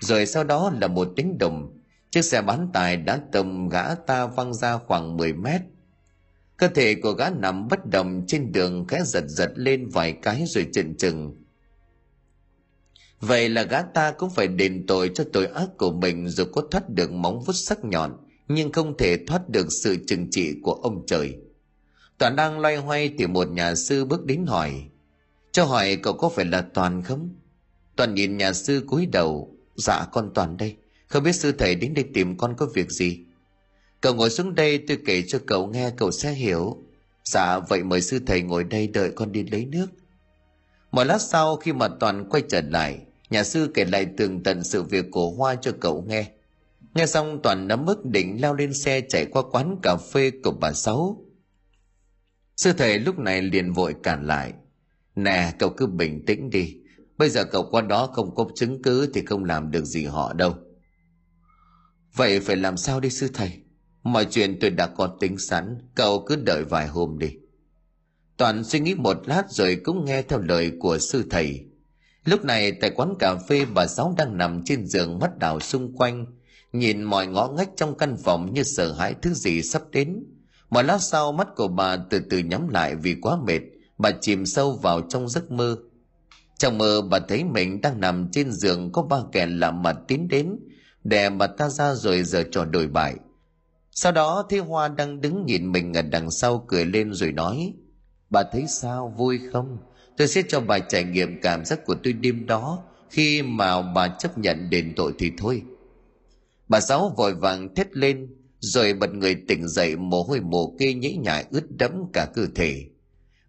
[0.00, 1.77] rồi sau đó là một tiếng đùng
[2.10, 5.60] chiếc xe bán tải đã tầm gã ta văng ra khoảng 10 mét.
[6.56, 10.44] Cơ thể của gã nằm bất động trên đường khẽ giật giật lên vài cái
[10.46, 11.36] rồi chừng chừng
[13.20, 16.62] vậy là gã ta cũng phải đền tội cho tội ác của mình dù có
[16.70, 18.16] thoát được móng vuốt sắc nhọn,
[18.48, 21.36] nhưng không thể thoát được sự trừng trị của ông trời.
[22.18, 24.72] Toàn đang loay hoay thì một nhà sư bước đến hỏi,
[25.52, 27.34] cho hỏi cậu có phải là toàn không?
[27.96, 30.76] Toàn nhìn nhà sư cúi đầu dạ con toàn đây
[31.08, 33.24] không biết sư thầy đến đây tìm con có việc gì.
[34.00, 36.82] Cậu ngồi xuống đây, tôi kể cho cậu nghe, cậu sẽ hiểu.
[37.24, 39.86] Dạ vậy mời sư thầy ngồi đây đợi con đi lấy nước.
[40.92, 42.98] Một lát sau, khi mà toàn quay trở lại,
[43.30, 46.30] nhà sư kể lại tường tận sự việc của hoa cho cậu nghe.
[46.94, 50.50] Nghe xong, toàn nắm mức định leo lên xe chạy qua quán cà phê của
[50.50, 51.24] bà sáu.
[52.56, 54.52] Sư thầy lúc này liền vội cản lại.
[55.16, 56.76] Nè, cậu cứ bình tĩnh đi.
[57.18, 60.32] Bây giờ cậu qua đó không có chứng cứ thì không làm được gì họ
[60.32, 60.54] đâu
[62.14, 63.52] vậy phải làm sao đi sư thầy?
[64.02, 67.28] Mọi chuyện tôi đã có tính sẵn, cậu cứ đợi vài hôm đi.
[68.36, 71.64] Toàn suy nghĩ một lát rồi cũng nghe theo lời của sư thầy.
[72.24, 75.96] Lúc này tại quán cà phê bà sáu đang nằm trên giường mắt đảo xung
[75.96, 76.26] quanh,
[76.72, 80.24] nhìn mọi ngõ ngách trong căn phòng như sợ hãi thứ gì sắp đến.
[80.70, 83.60] Một lát sau mắt của bà từ từ nhắm lại vì quá mệt,
[83.98, 85.76] bà chìm sâu vào trong giấc mơ.
[86.58, 90.28] Trong mơ bà thấy mình đang nằm trên giường có ba kẻ lạ mặt tiến
[90.28, 90.58] đến
[91.04, 93.14] đè bà ta ra rồi giờ trò đổi bại.
[93.90, 97.74] Sau đó thấy hoa đang đứng nhìn mình ở đằng sau cười lên rồi nói,
[98.30, 99.78] bà thấy sao, vui không?
[100.16, 102.82] Tôi sẽ cho bà trải nghiệm cảm giác của tôi đêm đó.
[103.10, 105.62] Khi mà bà chấp nhận đền tội thì thôi.
[106.68, 108.28] Bà sáu vội vàng thét lên,
[108.60, 112.46] rồi bật người tỉnh dậy, mồ hôi mồ kê nhễ nhại ướt đẫm cả cơ
[112.54, 112.84] thể.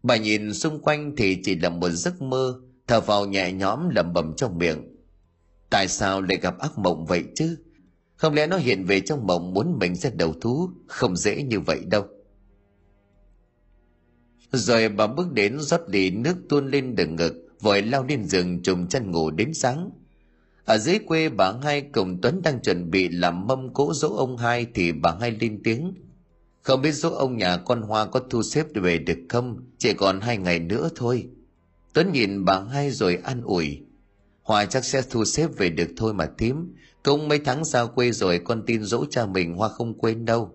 [0.03, 4.13] Bà nhìn xung quanh thì chỉ là một giấc mơ, thở vào nhẹ nhõm lẩm
[4.13, 4.98] bẩm trong miệng
[5.69, 7.57] tại sao lại gặp ác mộng vậy chứ?
[8.15, 10.69] Không lẽ nó hiện về trong mộng muốn mình sẽ đầu thú?
[10.87, 12.07] Không dễ như vậy đâu.
[14.51, 18.61] Rồi bà bước đến rót đi nước tuôn lên đường ngực, vội lao lên giường
[18.63, 19.89] trùm chân ngủ đến sáng.
[20.65, 24.37] Ở dưới quê bà hai cùng tuấn đang chuẩn bị làm mâm cỗ dỗ ông
[24.37, 25.93] hai thì bà hai lên tiếng.
[26.61, 29.57] Không biết dỗ ông nhà con hoa có thu xếp về được không?
[29.77, 31.29] Chỉ còn hai ngày nữa thôi.
[31.93, 33.81] Tuấn nhìn bà hai rồi an ủi.
[34.49, 36.75] Hòa chắc sẽ thu xếp về được thôi mà thím.
[37.03, 40.51] Cũng mấy tháng xa quê rồi con tin dỗ cha mình hoa không quên đâu.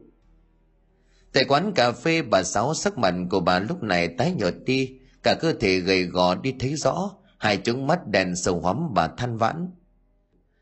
[1.33, 4.99] Tại quán cà phê bà sáu sắc mặt của bà lúc này tái nhợt đi.
[5.23, 9.09] Cả cơ thể gầy gò đi thấy rõ hai trứng mắt đèn sầu hóm bà
[9.09, 9.71] than vãn.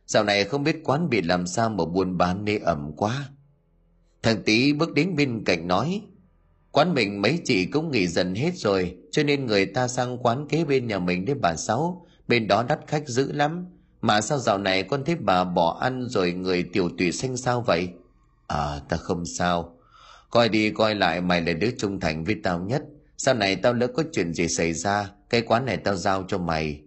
[0.07, 3.29] Dạo này không biết quán bị làm sao mà buồn bán nê ẩm quá.
[4.23, 6.03] Thằng tí bước đến bên cạnh nói,
[6.71, 10.49] quán mình mấy chị cũng nghỉ dần hết rồi, cho nên người ta sang quán
[10.49, 13.67] kế bên nhà mình để bà Sáu, bên đó đắt khách dữ lắm.
[14.01, 17.61] Mà sao dạo này con thấy bà bỏ ăn rồi người tiểu tùy xanh sao
[17.61, 17.89] vậy?
[18.47, 19.77] À, ta không sao.
[20.31, 22.83] Coi đi coi lại mày là đứa trung thành với tao nhất.
[23.17, 26.39] Sau này tao lỡ có chuyện gì xảy ra, cái quán này tao giao cho
[26.39, 26.81] mày.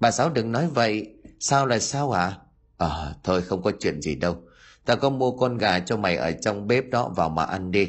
[0.00, 2.38] Bà Sáu đừng nói vậy, sao là sao ạ?
[2.78, 2.88] À?
[2.88, 4.36] à thôi không có chuyện gì đâu.
[4.84, 7.88] Tao có mua con gà cho mày ở trong bếp đó vào mà ăn đi.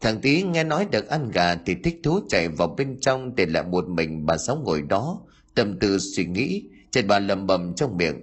[0.00, 3.46] Thằng tí nghe nói được ăn gà thì thích thú chạy vào bên trong để
[3.46, 5.20] lại một mình bà Sáu ngồi đó,
[5.54, 8.16] tâm tư suy nghĩ, chợt bà lầm bầm trong miệng.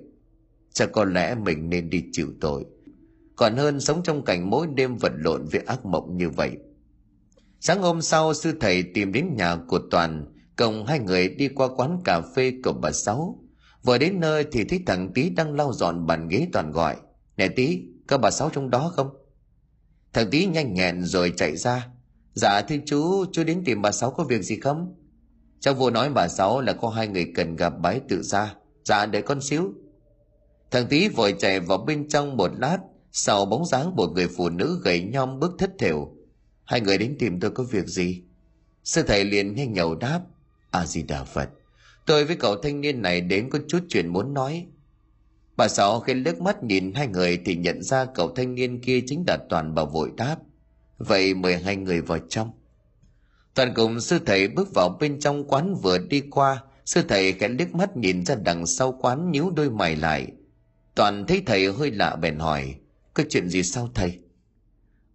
[0.74, 2.66] Chắc có lẽ mình nên đi chịu tội.
[3.36, 6.52] Còn hơn sống trong cảnh mỗi đêm vật lộn với ác mộng như vậy.
[7.60, 10.26] Sáng hôm sau, sư thầy tìm đến nhà của Toàn,
[10.56, 13.48] cùng hai người đi qua quán cà phê của bà Sáu
[13.88, 16.96] vừa đến nơi thì thấy thằng tí đang lau dọn bàn ghế toàn gọi
[17.38, 19.10] nè tí có bà sáu trong đó không
[20.14, 21.88] thằng tí nhanh nhẹn rồi chạy ra
[22.34, 24.96] dạ thưa chú chú đến tìm bà sáu có việc gì không
[25.60, 28.56] cháu vô nói bà sáu là có hai người cần gặp bái tự ra
[28.86, 29.74] dạ để con xíu
[30.72, 32.78] thằng tí vội chạy vào bên trong một lát,
[33.12, 36.12] sau bóng dáng một người phụ nữ gầy nhom bước thất thểu
[36.66, 38.22] hai người đến tìm tôi có việc gì
[38.84, 40.22] sư thầy liền nhanh nhậu đáp,
[40.72, 41.50] a di đà phật,
[42.08, 44.68] Tôi với cậu thanh niên này đến có chút chuyện muốn nói.
[45.58, 49.02] Bà Sáu khi lướt mắt nhìn hai người thì nhận ra cậu thanh niên kia
[49.08, 50.38] chính là Toàn bảo vội đáp.
[50.98, 52.52] Vậy mời hai người vào trong.
[53.58, 57.48] Toàn cùng sư thầy bước vào bên trong quán vừa đi qua, sư thầy khẽ
[57.48, 60.28] liếc mắt nhìn ra đằng sau quán nhíu đôi mày lại.
[60.96, 62.76] Toàn thấy thầy hơi lạ bèn hỏi,
[63.14, 64.20] có chuyện gì sao thầy?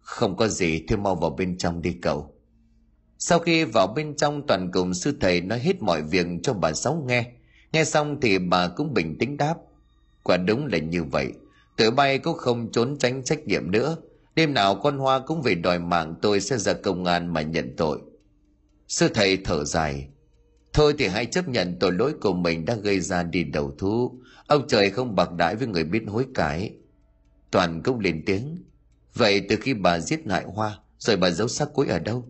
[0.01, 2.34] Không có gì, thôi mau vào bên trong đi cậu.
[3.18, 6.72] Sau khi vào bên trong toàn cùng sư thầy nói hết mọi việc cho bà
[6.72, 7.32] Sáu nghe.
[7.72, 9.55] Nghe xong thì bà cũng bình tĩnh đáp.
[10.22, 11.32] Quả đúng là như vậy.
[11.76, 13.97] Tụi bay cũng không trốn tránh trách nhiệm nữa.
[14.34, 17.76] Đêm nào con Hoa cũng về đòi mạng tôi sẽ ra công an mà nhận
[17.76, 17.99] tội.
[18.93, 20.09] Sư thầy thở dài.
[20.72, 24.20] Thôi thì hãy chấp nhận tội lỗi của mình đã gây ra đi đầu thú.
[24.47, 26.74] Ông trời không bạc đãi với người biết hối cải.
[27.51, 28.64] Toàn cũng lên tiếng.
[29.14, 32.28] Vậy từ khi bà giết hại Hoa, rồi bà giấu xác cuối ở đâu?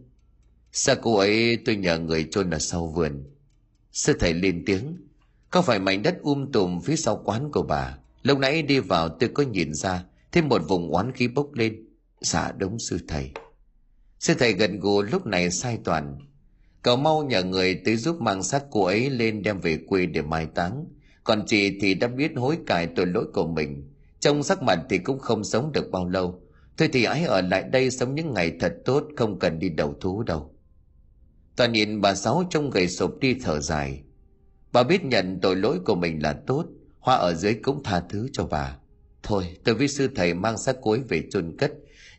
[0.72, 3.24] Xác cô ấy tôi nhờ người chôn ở sau vườn.
[3.92, 4.96] Sư thầy lên tiếng.
[5.50, 7.98] Có phải mảnh đất um tùm phía sau quán của bà?
[8.22, 11.86] Lúc nãy đi vào tôi có nhìn ra thêm một vùng oán khí bốc lên.
[12.20, 13.30] Dạ đúng sư thầy.
[14.18, 16.18] Sư thầy gần gù lúc này sai toàn.
[16.82, 20.22] Cậu mau nhờ người tới giúp mang xác cô ấy lên đem về quê để
[20.22, 20.86] mai táng.
[21.24, 23.90] Còn chị thì đã biết hối cải tội lỗi của mình.
[24.20, 26.42] Trong sắc mặt thì cũng không sống được bao lâu.
[26.76, 29.94] Thôi thì hãy ở lại đây sống những ngày thật tốt không cần đi đầu
[30.00, 30.54] thú đâu.
[31.56, 34.02] Toàn nhìn bà Sáu trông gầy sụp đi thở dài.
[34.72, 36.66] Bà biết nhận tội lỗi của mình là tốt,
[36.98, 38.76] Hoa ở dưới cũng tha thứ cho bà.
[39.22, 41.72] Thôi, tôi với sư thầy mang xác cuối về chôn cất.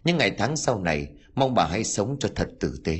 [0.03, 2.99] Những ngày tháng sau này, mong bà hãy sống cho thật tử tế.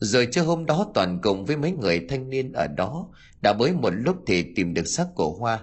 [0.00, 3.08] Rồi trưa hôm đó Toàn cùng với mấy người thanh niên ở đó,
[3.42, 5.60] đã mới một lúc thì tìm được xác của Hoa.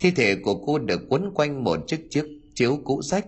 [0.00, 2.24] Thi thể của cô được quấn quanh một chiếc chiếc
[2.54, 3.26] chiếu cũ rách.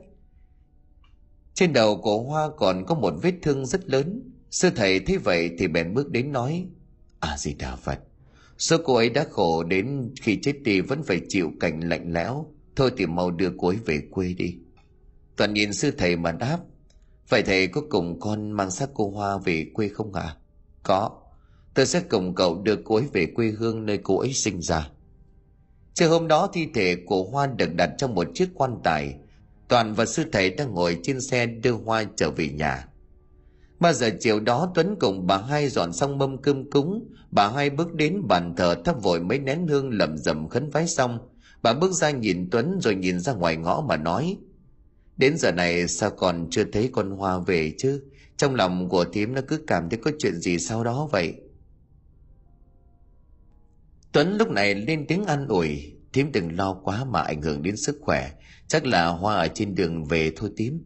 [1.55, 4.33] Trên đầu của Hoa còn có một vết thương rất lớn.
[4.51, 6.67] Sư thầy thấy vậy thì bèn bước đến nói
[7.21, 7.99] À gì đà Phật,
[8.59, 12.47] Số cô ấy đã khổ đến khi chết đi vẫn phải chịu cảnh lạnh lẽo
[12.77, 14.57] Thôi thì mau đưa cô ấy về quê đi
[15.37, 16.59] Toàn nhìn sư thầy mà đáp,
[17.29, 20.23] Vậy thầy có cùng con mang xác cô Hoa về quê không ạ?
[20.23, 20.37] À?
[20.87, 21.11] Có
[21.75, 24.89] Tôi sẽ cùng cậu đưa cô ấy về quê hương nơi cô ấy sinh ra
[25.95, 29.15] Chiều hôm đó thi thể của Hoa được đặt trong một chiếc quan tài
[29.69, 32.89] Toàn và sư thầy đang ngồi trên xe đưa Hoa trở về nhà
[33.81, 37.71] Ba giờ chiều đó Tuấn cùng bà hai dọn xong mâm cơm cúng, bà hai
[37.71, 41.19] bước đến bàn thờ thắp vội mấy nén hương lầm rầm khấn vái xong.
[41.63, 44.37] Bà bước ra nhìn Tuấn rồi nhìn ra ngoài ngõ mà nói.
[45.17, 48.03] Đến giờ này sao còn chưa thấy con Hoa về chứ?
[48.37, 51.35] Trong lòng của thím nó cứ cảm thấy có chuyện gì sau đó vậy.
[54.13, 57.77] Tuấn lúc này lên tiếng an ủi, thím đừng lo quá mà ảnh hưởng đến
[57.77, 58.31] sức khỏe,
[58.69, 60.83] chắc là Hoa ở trên đường về thôi tím.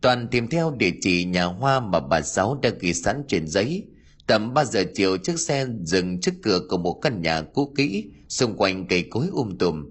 [0.00, 3.86] Toàn tìm theo địa chỉ nhà hoa mà bà Sáu đã ghi sẵn trên giấy.
[4.26, 8.10] Tầm 3 giờ chiều chiếc xe dừng trước cửa của một căn nhà cũ kỹ,
[8.28, 9.86] xung quanh cây cối um tùm.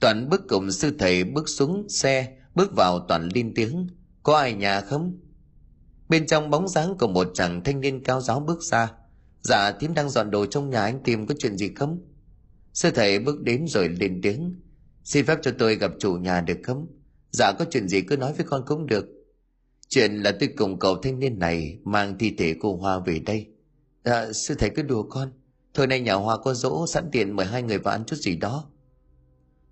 [0.00, 3.86] Toàn bước cùng sư thầy bước xuống xe, bước vào Toàn lên tiếng.
[4.22, 5.18] Có ai nhà không?
[6.12, 8.92] Bên trong bóng dáng của một chàng thanh niên cao giáo bước ra.
[9.42, 12.00] Dạ tím đang dọn đồ trong nhà anh tìm có chuyện gì không?
[12.72, 14.60] Sư thầy bước đến rồi lên tiếng.
[15.04, 16.86] Xin phép cho tôi gặp chủ nhà được không?
[17.30, 19.06] Dạ có chuyện gì cứ nói với con cũng được.
[19.88, 23.46] Chuyện là tôi cùng cậu thanh niên này mang thi thể cô Hoa về đây.
[24.02, 25.32] À, sư thầy cứ đùa con.
[25.74, 28.36] Thôi nay nhà Hoa có dỗ sẵn tiện mời hai người vào ăn chút gì
[28.36, 28.64] đó.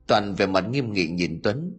[0.06, 1.78] Toàn về mặt nghiêm nghị nhìn Tuấn.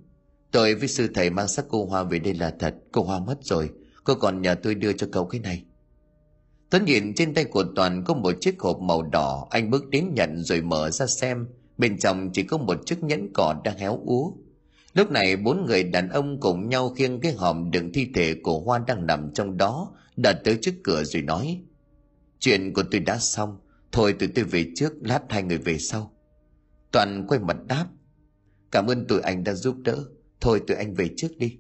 [0.52, 2.76] Tôi với sư thầy mang xác cô Hoa về đây là thật.
[2.92, 3.70] Cô Hoa mất rồi.
[4.04, 5.64] Cô còn nhờ tôi đưa cho cậu cái này.
[6.70, 9.48] Tuấn nhìn trên tay của Toàn có một chiếc hộp màu đỏ.
[9.50, 11.48] Anh bước đến nhận rồi mở ra xem.
[11.78, 14.32] Bên trong chỉ có một chiếc nhẫn cỏ đang héo úa.
[14.94, 18.60] Lúc này bốn người đàn ông cùng nhau khiêng cái hòm đựng thi thể của
[18.60, 21.62] Hoa đang nằm trong đó, đặt tới trước cửa rồi nói.
[22.40, 23.60] Chuyện của tôi đã xong,
[23.92, 26.12] thôi tụi tôi về trước, lát hai người về sau.
[26.92, 27.86] Toàn quay mặt đáp.
[28.72, 29.98] Cảm ơn tụi anh đã giúp đỡ,
[30.42, 31.58] thôi tụi anh về trước đi.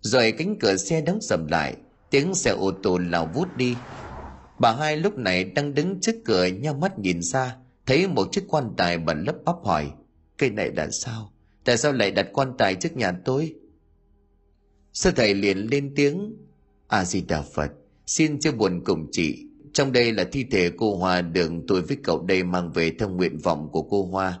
[0.00, 1.76] Rồi cánh cửa xe đóng sầm lại,
[2.10, 3.74] tiếng xe ô tô lao vút đi.
[4.58, 8.44] Bà hai lúc này đang đứng trước cửa nhau mắt nhìn ra, thấy một chiếc
[8.48, 9.90] quan tài bẩn lấp bắp hỏi.
[10.38, 11.32] Cây này là sao?
[11.64, 13.54] Tại sao lại đặt quan tài trước nhà tôi?
[14.92, 16.36] Sư thầy liền lên tiếng.
[16.88, 17.72] A-di-đà Phật,
[18.06, 19.46] xin chưa buồn cùng chị.
[19.72, 23.08] Trong đây là thi thể cô Hoa đường tôi với cậu đây mang về theo
[23.08, 24.38] nguyện vọng của cô Hoa.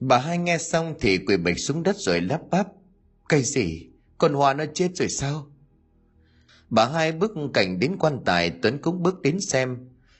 [0.00, 2.66] Bà hai nghe xong thì quỳ bịch xuống đất rồi lắp bắp.
[3.30, 3.86] Cái gì?
[4.18, 5.46] Con Hoa nó chết rồi sao?
[6.70, 9.78] Bà hai bước cảnh đến quan tài Tuấn cũng bước đến xem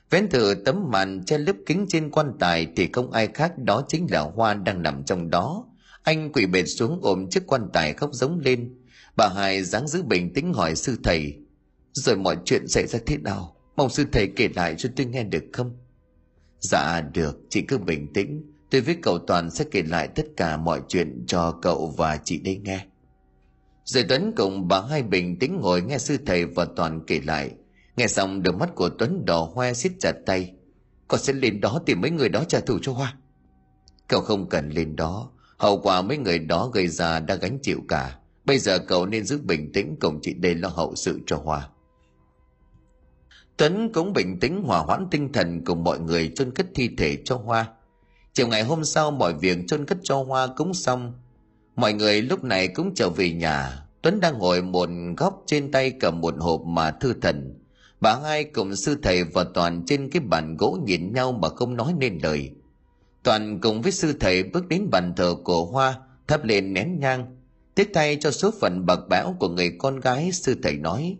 [0.09, 3.83] Vén thử tấm màn che lớp kính trên quan tài thì không ai khác đó
[3.87, 5.65] chính là Hoa đang nằm trong đó.
[6.03, 8.75] Anh quỳ bệt xuống ôm chiếc quan tài khóc giống lên.
[9.15, 11.37] Bà Hai dáng giữ bình tĩnh hỏi sư thầy.
[11.93, 13.55] Rồi mọi chuyện xảy ra thế nào?
[13.75, 15.77] Mong sư thầy kể lại cho tôi nghe được không?
[16.59, 18.51] Dạ được, chị cứ bình tĩnh.
[18.69, 22.37] Tôi với cậu Toàn sẽ kể lại tất cả mọi chuyện cho cậu và chị
[22.37, 22.85] đây nghe.
[23.91, 27.51] Rồi Tuấn cùng bà Hai bình tĩnh ngồi nghe sư thầy và Toàn kể lại
[27.97, 30.53] Nghe xong, đôi mắt của Tuấn đỏ hoe siết chặt tay.
[31.07, 33.15] Con sẽ lên đó tìm mấy người đó trả thù cho Hoa.
[34.07, 35.29] Cậu không cần lên đó.
[35.57, 38.19] Hậu quả mấy người đó gây ra đã gánh chịu cả.
[38.45, 41.69] Bây giờ cậu nên giữ bình tĩnh cùng chị đây lo hậu sự cho Hoa.
[43.57, 47.17] Tuấn cũng bình tĩnh hòa hoãn tinh thần cùng mọi người chôn cất thi thể
[47.25, 47.67] cho Hoa.
[48.33, 51.13] Chiều ngày hôm sau, mọi việc chôn cất cho Hoa cũng xong.
[51.75, 53.80] Mọi người lúc này cũng trở về nhà.
[54.01, 57.59] Tuấn đang ngồi một góc trên tay cầm một hộp mà thư thần.
[57.99, 61.75] bà hai cùng sư thầy và toàn trên cái bàn gỗ nhìn nhau mà không
[61.75, 62.51] nói nên lời.
[63.23, 67.37] Toàn cùng với sư thầy bước đến bàn thờ cổ hoa, thắp lên nén nhang
[67.75, 71.17] tiếc thay cho số phận bạc bẽo của người con gái, sư thầy nói,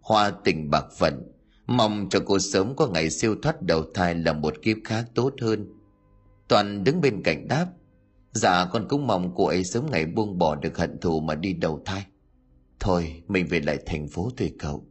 [0.00, 1.22] hoa tình bạc phận,
[1.66, 5.32] mong cho cô sớm có ngày siêu thoát đầu thai là một kiếp khác tốt
[5.40, 5.66] hơn.
[6.48, 7.66] Toàn đứng bên cạnh đáp
[8.32, 11.52] dạ con cũng mong cô ấy sớm ngày buông bỏ được hận thù mà đi
[11.52, 12.06] đầu thai
[12.80, 14.86] thôi, mình về lại thành phố thôi cậu.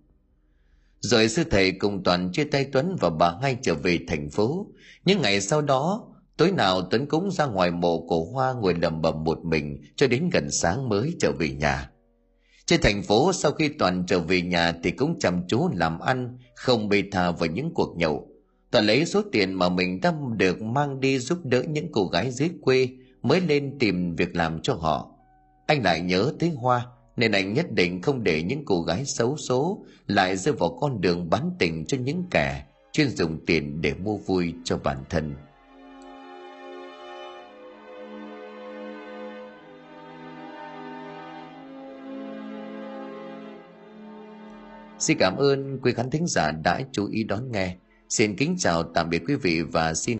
[0.99, 4.67] Rồi sư thầy cùng toàn chia tay tuấn và bà hai trở về thành phố.
[5.05, 6.07] Những ngày sau đó,
[6.37, 10.07] tối nào tuấn cũng ra ngoài mộ cổ hoa ngồi lầm bầm một mình cho
[10.07, 11.89] đến gần sáng mới trở về nhà.
[12.65, 16.37] Trên thành phố, sau khi toàn trở về nhà thì cũng chăm chú làm ăn,
[16.55, 18.27] không bê tha vào những cuộc nhậu.
[18.71, 22.31] Toàn lấy số tiền mà mình đã được mang đi giúp đỡ những cô gái
[22.31, 22.89] dưới quê
[23.21, 25.11] mới lên tìm việc làm cho họ.
[25.67, 29.37] Anh lại nhớ tới hoa nên anh nhất định không để những cô gái xấu
[29.37, 33.93] số lại rơi vào con đường bán tình cho những kẻ chuyên dùng tiền để
[33.93, 35.35] mua vui cho bản thân
[44.99, 47.75] Xin cảm ơn quý khán thính giả đã chú ý đón nghe.
[48.09, 50.13] Xin kính chào, tạm biệt quý vị và xin